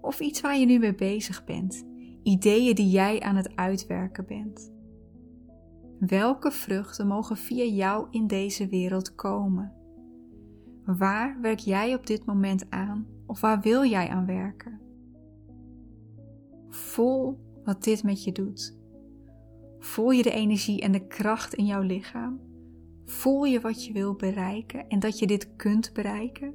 Of 0.00 0.20
iets 0.20 0.40
waar 0.40 0.58
je 0.58 0.66
nu 0.66 0.78
mee 0.78 0.94
bezig 0.94 1.44
bent, 1.44 1.86
ideeën 2.22 2.74
die 2.74 2.90
jij 2.90 3.20
aan 3.20 3.36
het 3.36 3.56
uitwerken 3.56 4.26
bent? 4.26 4.72
Welke 5.98 6.50
vruchten 6.50 7.06
mogen 7.06 7.36
via 7.36 7.64
jou 7.64 8.06
in 8.10 8.26
deze 8.26 8.68
wereld 8.68 9.14
komen? 9.14 9.72
Waar 10.84 11.40
werk 11.40 11.58
jij 11.58 11.94
op 11.94 12.06
dit 12.06 12.24
moment 12.24 12.70
aan 12.70 13.06
of 13.26 13.40
waar 13.40 13.60
wil 13.60 13.84
jij 13.84 14.08
aan 14.08 14.26
werken? 14.26 14.87
Voel 16.68 17.38
wat 17.64 17.84
dit 17.84 18.02
met 18.02 18.24
je 18.24 18.32
doet. 18.32 18.76
Voel 19.78 20.10
je 20.10 20.22
de 20.22 20.30
energie 20.30 20.80
en 20.80 20.92
de 20.92 21.06
kracht 21.06 21.54
in 21.54 21.66
jouw 21.66 21.82
lichaam? 21.82 22.40
Voel 23.04 23.44
je 23.44 23.60
wat 23.60 23.84
je 23.84 23.92
wil 23.92 24.14
bereiken 24.14 24.88
en 24.88 24.98
dat 24.98 25.18
je 25.18 25.26
dit 25.26 25.56
kunt 25.56 25.92
bereiken? 25.92 26.54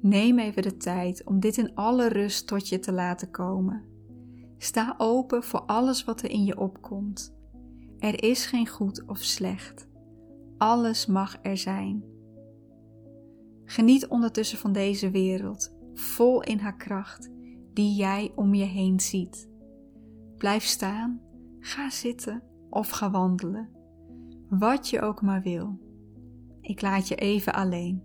Neem 0.00 0.38
even 0.38 0.62
de 0.62 0.76
tijd 0.76 1.24
om 1.24 1.40
dit 1.40 1.56
in 1.56 1.74
alle 1.74 2.08
rust 2.08 2.46
tot 2.46 2.68
je 2.68 2.78
te 2.78 2.92
laten 2.92 3.30
komen. 3.30 3.84
Sta 4.58 4.94
open 4.98 5.42
voor 5.42 5.60
alles 5.60 6.04
wat 6.04 6.22
er 6.22 6.30
in 6.30 6.44
je 6.44 6.58
opkomt. 6.58 7.36
Er 7.98 8.22
is 8.22 8.46
geen 8.46 8.68
goed 8.68 9.04
of 9.06 9.18
slecht. 9.18 9.88
Alles 10.58 11.06
mag 11.06 11.38
er 11.42 11.56
zijn. 11.56 12.04
Geniet 13.64 14.06
ondertussen 14.06 14.58
van 14.58 14.72
deze 14.72 15.10
wereld, 15.10 15.76
vol 15.94 16.42
in 16.42 16.58
haar 16.58 16.76
kracht, 16.76 17.30
die 17.74 17.94
jij 17.94 18.32
om 18.34 18.54
je 18.54 18.64
heen 18.64 19.00
ziet. 19.00 19.48
Blijf 20.36 20.64
staan, 20.64 21.20
ga 21.60 21.90
zitten 21.90 22.42
of 22.70 22.90
ga 22.90 23.10
wandelen. 23.10 23.68
Wat 24.48 24.88
je 24.88 25.00
ook 25.00 25.22
maar 25.22 25.42
wil. 25.42 25.78
Ik 26.60 26.80
laat 26.80 27.08
je 27.08 27.14
even 27.14 27.52
alleen. 27.52 28.02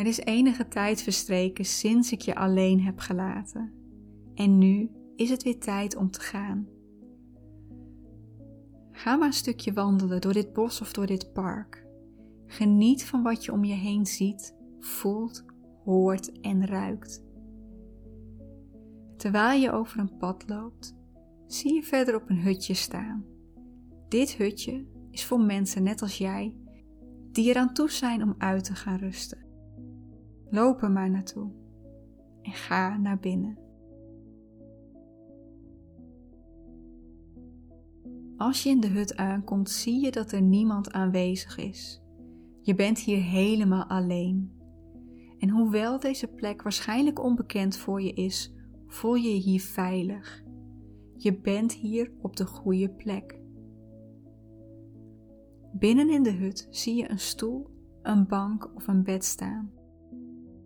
Er 0.00 0.06
is 0.06 0.18
enige 0.18 0.68
tijd 0.68 1.02
verstreken 1.02 1.64
sinds 1.64 2.12
ik 2.12 2.20
je 2.20 2.34
alleen 2.34 2.80
heb 2.80 2.98
gelaten. 2.98 3.72
En 4.34 4.58
nu 4.58 4.90
is 5.16 5.30
het 5.30 5.42
weer 5.42 5.58
tijd 5.58 5.96
om 5.96 6.10
te 6.10 6.20
gaan. 6.20 6.68
Ga 8.92 9.16
maar 9.16 9.26
een 9.26 9.32
stukje 9.32 9.72
wandelen 9.72 10.20
door 10.20 10.32
dit 10.32 10.52
bos 10.52 10.80
of 10.80 10.92
door 10.92 11.06
dit 11.06 11.32
park. 11.32 11.86
Geniet 12.46 13.04
van 13.04 13.22
wat 13.22 13.44
je 13.44 13.52
om 13.52 13.64
je 13.64 13.74
heen 13.74 14.06
ziet, 14.06 14.56
voelt, 14.78 15.44
hoort 15.84 16.40
en 16.40 16.66
ruikt. 16.66 17.22
Terwijl 19.16 19.60
je 19.60 19.72
over 19.72 19.98
een 19.98 20.16
pad 20.16 20.48
loopt, 20.48 20.96
zie 21.46 21.74
je 21.74 21.82
verder 21.82 22.14
op 22.14 22.30
een 22.30 22.40
hutje 22.40 22.74
staan. 22.74 23.24
Dit 24.08 24.36
hutje 24.36 24.86
is 25.10 25.24
voor 25.24 25.40
mensen 25.40 25.82
net 25.82 26.02
als 26.02 26.18
jij, 26.18 26.54
die 27.32 27.48
eraan 27.48 27.74
toe 27.74 27.90
zijn 27.90 28.22
om 28.22 28.34
uit 28.38 28.64
te 28.64 28.74
gaan 28.74 28.98
rusten. 28.98 29.48
Loop 30.50 30.82
er 30.82 30.90
maar 30.90 31.10
naartoe 31.10 31.50
en 32.42 32.52
ga 32.52 32.96
naar 32.96 33.18
binnen. 33.18 33.58
Als 38.36 38.62
je 38.62 38.70
in 38.70 38.80
de 38.80 38.88
hut 38.88 39.16
aankomt, 39.16 39.70
zie 39.70 40.04
je 40.04 40.10
dat 40.10 40.32
er 40.32 40.42
niemand 40.42 40.92
aanwezig 40.92 41.58
is. 41.58 42.02
Je 42.60 42.74
bent 42.74 42.98
hier 42.98 43.22
helemaal 43.22 43.84
alleen. 43.84 44.52
En 45.38 45.48
hoewel 45.48 46.00
deze 46.00 46.26
plek 46.26 46.62
waarschijnlijk 46.62 47.22
onbekend 47.22 47.76
voor 47.76 48.02
je 48.02 48.12
is, 48.12 48.54
voel 48.86 49.14
je 49.14 49.28
je 49.28 49.40
hier 49.40 49.60
veilig. 49.60 50.42
Je 51.16 51.40
bent 51.40 51.72
hier 51.72 52.12
op 52.20 52.36
de 52.36 52.46
goede 52.46 52.90
plek. 52.90 53.40
Binnen 55.72 56.10
in 56.10 56.22
de 56.22 56.32
hut 56.32 56.66
zie 56.70 56.94
je 56.94 57.10
een 57.10 57.18
stoel, 57.18 57.70
een 58.02 58.26
bank 58.26 58.70
of 58.74 58.88
een 58.88 59.02
bed 59.02 59.24
staan. 59.24 59.79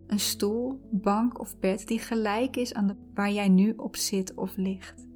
Een 0.06 0.20
stoel, 0.20 0.80
bank 0.90 1.40
of 1.40 1.58
bed 1.58 1.88
die 1.88 1.98
gelijk 1.98 2.56
is 2.56 2.74
aan 2.74 2.86
de 2.86 2.96
waar 3.14 3.30
jij 3.30 3.48
nu 3.48 3.72
op 3.76 3.96
zit 3.96 4.34
of 4.34 4.56
ligt. 4.56 5.08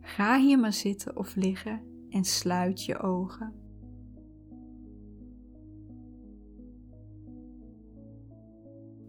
Ga 0.00 0.38
hier 0.38 0.58
maar 0.58 0.72
zitten 0.72 1.16
of 1.16 1.34
liggen 1.34 1.80
en 2.10 2.24
sluit 2.24 2.84
je 2.84 2.98
ogen. 2.98 3.54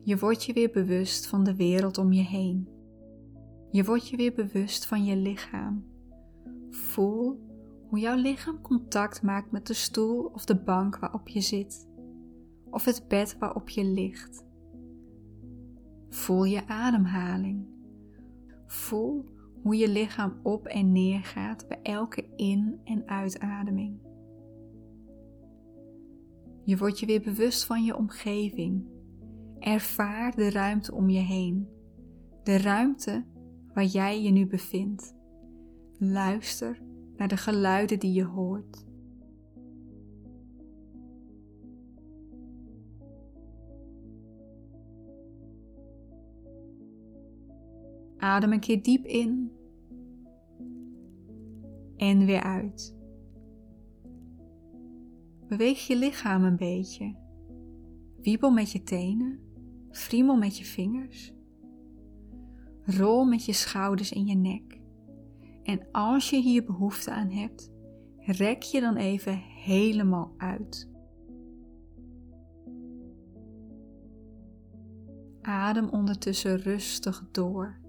Je 0.03 0.17
wordt 0.17 0.43
je 0.43 0.53
weer 0.53 0.71
bewust 0.71 1.27
van 1.27 1.43
de 1.43 1.55
wereld 1.55 1.97
om 1.97 2.13
je 2.13 2.23
heen. 2.23 2.67
Je 3.71 3.83
wordt 3.83 4.07
je 4.07 4.17
weer 4.17 4.33
bewust 4.33 4.85
van 4.85 5.05
je 5.05 5.15
lichaam. 5.15 5.85
Voel 6.69 7.39
hoe 7.87 7.99
jouw 7.99 8.15
lichaam 8.15 8.61
contact 8.61 9.21
maakt 9.21 9.51
met 9.51 9.67
de 9.67 9.73
stoel 9.73 10.23
of 10.23 10.45
de 10.45 10.55
bank 10.55 10.99
waarop 10.99 11.27
je 11.27 11.41
zit, 11.41 11.87
of 12.69 12.85
het 12.85 13.05
bed 13.07 13.37
waarop 13.39 13.69
je 13.69 13.83
ligt. 13.83 14.46
Voel 16.17 16.43
je 16.43 16.67
ademhaling. 16.67 17.65
Voel 18.65 19.25
hoe 19.61 19.77
je 19.77 19.89
lichaam 19.89 20.39
op 20.43 20.65
en 20.65 20.91
neer 20.91 21.19
gaat 21.23 21.67
bij 21.67 21.79
elke 21.83 22.25
in- 22.35 22.79
en 22.83 23.07
uitademing. 23.07 23.99
Je 26.63 26.77
wordt 26.77 26.99
je 26.99 27.05
weer 27.05 27.21
bewust 27.21 27.65
van 27.65 27.83
je 27.83 27.95
omgeving. 27.97 28.85
Ervaar 29.59 30.35
de 30.35 30.49
ruimte 30.49 30.93
om 30.93 31.09
je 31.09 31.19
heen. 31.19 31.67
De 32.43 32.57
ruimte 32.57 33.25
waar 33.73 33.85
jij 33.85 34.23
je 34.23 34.29
nu 34.29 34.47
bevindt. 34.47 35.15
Luister 35.97 36.81
naar 37.15 37.27
de 37.27 37.37
geluiden 37.37 37.99
die 37.99 38.13
je 38.13 38.25
hoort. 38.25 38.86
Adem 48.17 48.51
een 48.51 48.59
keer 48.59 48.83
diep 48.83 49.05
in 49.05 49.51
en 51.97 52.25
weer 52.25 52.41
uit. 52.41 52.95
Beweeg 55.47 55.87
je 55.87 55.95
lichaam 55.95 56.43
een 56.43 56.57
beetje. 56.57 57.15
Wiebel 58.21 58.51
met 58.51 58.71
je 58.71 58.83
tenen, 58.83 59.39
friemel 59.91 60.37
met 60.37 60.57
je 60.57 60.65
vingers. 60.65 61.33
Rol 62.83 63.25
met 63.25 63.45
je 63.45 63.53
schouders 63.53 64.13
en 64.13 64.25
je 64.25 64.35
nek. 64.35 64.81
En 65.63 65.87
als 65.91 66.29
je 66.29 66.41
hier 66.41 66.63
behoefte 66.63 67.11
aan 67.11 67.29
hebt, 67.29 67.71
rek 68.17 68.61
je 68.61 68.81
dan 68.81 68.95
even 68.95 69.37
helemaal 69.63 70.33
uit. 70.37 70.89
Adem 75.41 75.89
ondertussen 75.89 76.57
rustig 76.57 77.27
door 77.31 77.85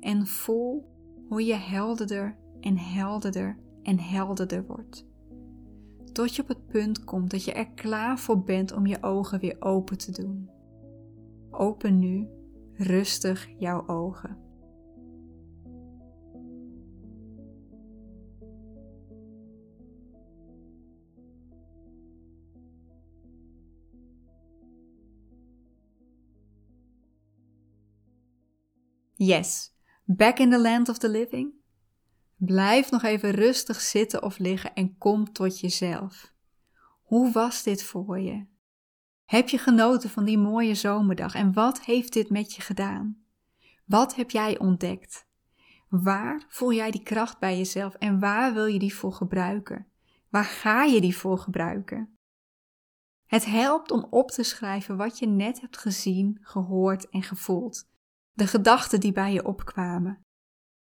en 0.00 0.26
voel 0.26 0.88
hoe 1.28 1.44
je 1.44 1.54
helderder 1.54 2.36
en 2.60 2.78
helderder 2.78 3.58
en 3.82 3.98
helderder 3.98 4.66
wordt. 4.66 5.06
Tot 6.12 6.36
je 6.36 6.42
op 6.42 6.48
het 6.48 6.66
punt 6.66 7.04
komt 7.04 7.30
dat 7.30 7.44
je 7.44 7.52
er 7.52 7.70
klaar 7.70 8.18
voor 8.18 8.42
bent 8.42 8.72
om 8.72 8.86
je 8.86 9.02
ogen 9.02 9.40
weer 9.40 9.56
open 9.60 9.98
te 9.98 10.12
doen. 10.22 10.50
Open 11.50 11.98
nu 11.98 12.28
rustig 12.74 13.48
jouw 13.58 13.86
ogen. 13.86 14.46
Yes, 29.20 29.77
back 30.16 30.38
in 30.38 30.50
the 30.50 30.60
land 30.60 30.88
of 30.88 30.98
the 30.98 31.08
living? 31.08 31.52
Blijf 32.36 32.90
nog 32.90 33.02
even 33.02 33.30
rustig 33.30 33.80
zitten 33.80 34.22
of 34.22 34.38
liggen 34.38 34.74
en 34.74 34.98
kom 34.98 35.32
tot 35.32 35.60
jezelf. 35.60 36.32
Hoe 37.02 37.32
was 37.32 37.62
dit 37.62 37.82
voor 37.82 38.20
je? 38.20 38.46
Heb 39.24 39.48
je 39.48 39.58
genoten 39.58 40.10
van 40.10 40.24
die 40.24 40.38
mooie 40.38 40.74
zomerdag 40.74 41.34
en 41.34 41.52
wat 41.52 41.80
heeft 41.80 42.12
dit 42.12 42.30
met 42.30 42.54
je 42.54 42.62
gedaan? 42.62 43.22
Wat 43.84 44.14
heb 44.14 44.30
jij 44.30 44.58
ontdekt? 44.58 45.26
Waar 45.88 46.44
voel 46.48 46.72
jij 46.72 46.90
die 46.90 47.02
kracht 47.02 47.38
bij 47.38 47.56
jezelf 47.56 47.94
en 47.94 48.18
waar 48.18 48.54
wil 48.54 48.66
je 48.66 48.78
die 48.78 48.94
voor 48.94 49.12
gebruiken? 49.12 49.86
Waar 50.28 50.44
ga 50.44 50.84
je 50.84 51.00
die 51.00 51.16
voor 51.16 51.38
gebruiken? 51.38 52.18
Het 53.26 53.44
helpt 53.44 53.90
om 53.90 54.06
op 54.10 54.30
te 54.30 54.42
schrijven 54.42 54.96
wat 54.96 55.18
je 55.18 55.26
net 55.26 55.60
hebt 55.60 55.78
gezien, 55.78 56.38
gehoord 56.40 57.08
en 57.08 57.22
gevoeld. 57.22 57.88
De 58.38 58.46
gedachten 58.46 59.00
die 59.00 59.12
bij 59.12 59.32
je 59.32 59.44
opkwamen. 59.44 60.18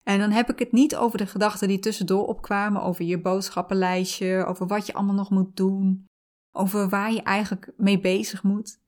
En 0.03 0.19
dan 0.19 0.31
heb 0.31 0.49
ik 0.49 0.59
het 0.59 0.71
niet 0.71 0.95
over 0.95 1.17
de 1.17 1.27
gedachten 1.27 1.67
die 1.67 1.79
tussendoor 1.79 2.27
opkwamen, 2.27 2.81
over 2.81 3.05
je 3.05 3.21
boodschappenlijstje, 3.21 4.45
over 4.45 4.67
wat 4.67 4.85
je 4.85 4.93
allemaal 4.93 5.15
nog 5.15 5.29
moet 5.29 5.55
doen, 5.55 6.05
over 6.51 6.89
waar 6.89 7.11
je 7.11 7.21
eigenlijk 7.21 7.71
mee 7.77 7.99
bezig 7.99 8.43
moet. 8.43 8.79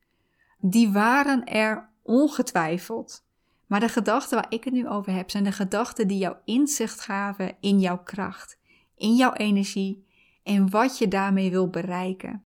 Die 0.57 0.91
waren 0.91 1.45
er 1.45 1.89
ongetwijfeld. 2.01 3.25
Maar 3.67 3.79
de 3.79 3.89
gedachten 3.89 4.37
waar 4.37 4.53
ik 4.53 4.63
het 4.63 4.73
nu 4.73 4.87
over 4.87 5.13
heb, 5.13 5.29
zijn 5.29 5.43
de 5.43 5.51
gedachten 5.51 6.07
die 6.07 6.17
jou 6.17 6.35
inzicht 6.45 7.01
gaven 7.01 7.55
in 7.59 7.79
jouw 7.79 8.03
kracht, 8.03 8.57
in 8.95 9.15
jouw 9.15 9.33
energie 9.33 10.07
en 10.43 10.69
wat 10.69 10.97
je 10.97 11.07
daarmee 11.07 11.51
wil 11.51 11.69
bereiken. 11.69 12.45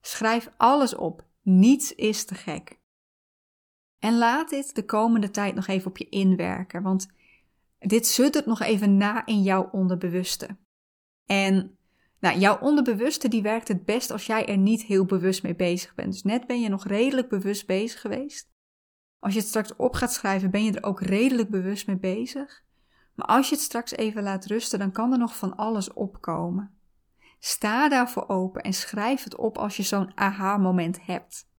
Schrijf 0.00 0.50
alles 0.56 0.94
op. 0.94 1.24
Niets 1.42 1.94
is 1.94 2.24
te 2.24 2.34
gek. 2.34 2.79
En 4.00 4.18
laat 4.18 4.50
dit 4.50 4.74
de 4.74 4.84
komende 4.84 5.30
tijd 5.30 5.54
nog 5.54 5.66
even 5.66 5.90
op 5.90 5.98
je 5.98 6.08
inwerken, 6.08 6.82
want 6.82 7.08
dit 7.78 8.06
suddert 8.06 8.46
nog 8.46 8.60
even 8.60 8.96
na 8.96 9.26
in 9.26 9.42
jouw 9.42 9.68
onderbewuste. 9.72 10.56
En 11.26 11.78
nou, 12.20 12.38
jouw 12.38 12.58
onderbewuste 12.58 13.28
die 13.28 13.42
werkt 13.42 13.68
het 13.68 13.84
best 13.84 14.10
als 14.10 14.26
jij 14.26 14.46
er 14.46 14.56
niet 14.56 14.82
heel 14.82 15.04
bewust 15.04 15.42
mee 15.42 15.54
bezig 15.54 15.94
bent. 15.94 16.12
Dus 16.12 16.22
net 16.22 16.46
ben 16.46 16.60
je 16.60 16.68
nog 16.68 16.86
redelijk 16.86 17.28
bewust 17.28 17.66
bezig 17.66 18.00
geweest. 18.00 18.50
Als 19.18 19.32
je 19.32 19.38
het 19.38 19.48
straks 19.48 19.76
op 19.76 19.94
gaat 19.94 20.12
schrijven, 20.12 20.50
ben 20.50 20.64
je 20.64 20.72
er 20.72 20.84
ook 20.84 21.00
redelijk 21.00 21.50
bewust 21.50 21.86
mee 21.86 21.98
bezig. 21.98 22.64
Maar 23.14 23.26
als 23.26 23.48
je 23.48 23.54
het 23.54 23.64
straks 23.64 23.90
even 23.90 24.22
laat 24.22 24.44
rusten, 24.44 24.78
dan 24.78 24.92
kan 24.92 25.12
er 25.12 25.18
nog 25.18 25.36
van 25.36 25.56
alles 25.56 25.92
opkomen. 25.92 26.78
Sta 27.38 27.88
daarvoor 27.88 28.28
open 28.28 28.62
en 28.62 28.72
schrijf 28.72 29.24
het 29.24 29.36
op 29.36 29.58
als 29.58 29.76
je 29.76 29.82
zo'n 29.82 30.12
aha-moment 30.14 31.04
hebt. 31.04 31.49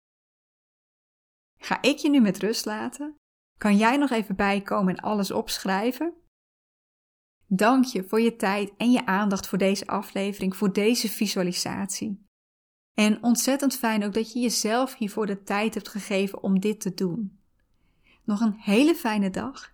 Ga 1.63 1.82
ik 1.82 1.97
je 1.97 2.10
nu 2.10 2.19
met 2.19 2.38
rust 2.38 2.65
laten? 2.65 3.15
Kan 3.58 3.78
jij 3.78 3.97
nog 3.97 4.10
even 4.10 4.36
bijkomen 4.36 4.95
en 4.95 5.04
alles 5.04 5.32
opschrijven? 5.32 6.13
Dank 7.47 7.86
je 7.86 8.04
voor 8.04 8.21
je 8.21 8.36
tijd 8.36 8.71
en 8.78 8.91
je 8.91 9.06
aandacht 9.06 9.47
voor 9.47 9.58
deze 9.58 9.88
aflevering, 9.88 10.56
voor 10.56 10.74
deze 10.74 11.10
visualisatie. 11.10 12.26
En 12.93 13.24
ontzettend 13.24 13.76
fijn 13.76 14.04
ook 14.04 14.13
dat 14.13 14.34
je 14.34 14.39
jezelf 14.39 14.95
hiervoor 14.95 15.26
de 15.26 15.43
tijd 15.43 15.74
hebt 15.74 15.88
gegeven 15.88 16.43
om 16.43 16.60
dit 16.60 16.82
te 16.82 16.93
doen. 16.93 17.39
Nog 18.24 18.39
een 18.39 18.56
hele 18.58 18.95
fijne 18.95 19.30
dag 19.30 19.74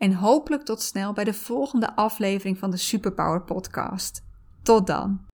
en 0.00 0.12
hopelijk 0.12 0.62
tot 0.62 0.82
snel 0.82 1.12
bij 1.12 1.24
de 1.24 1.34
volgende 1.34 1.96
aflevering 1.96 2.58
van 2.58 2.70
de 2.70 2.76
Superpower 2.76 3.42
Podcast. 3.42 4.24
Tot 4.62 4.86
dan! 4.86 5.25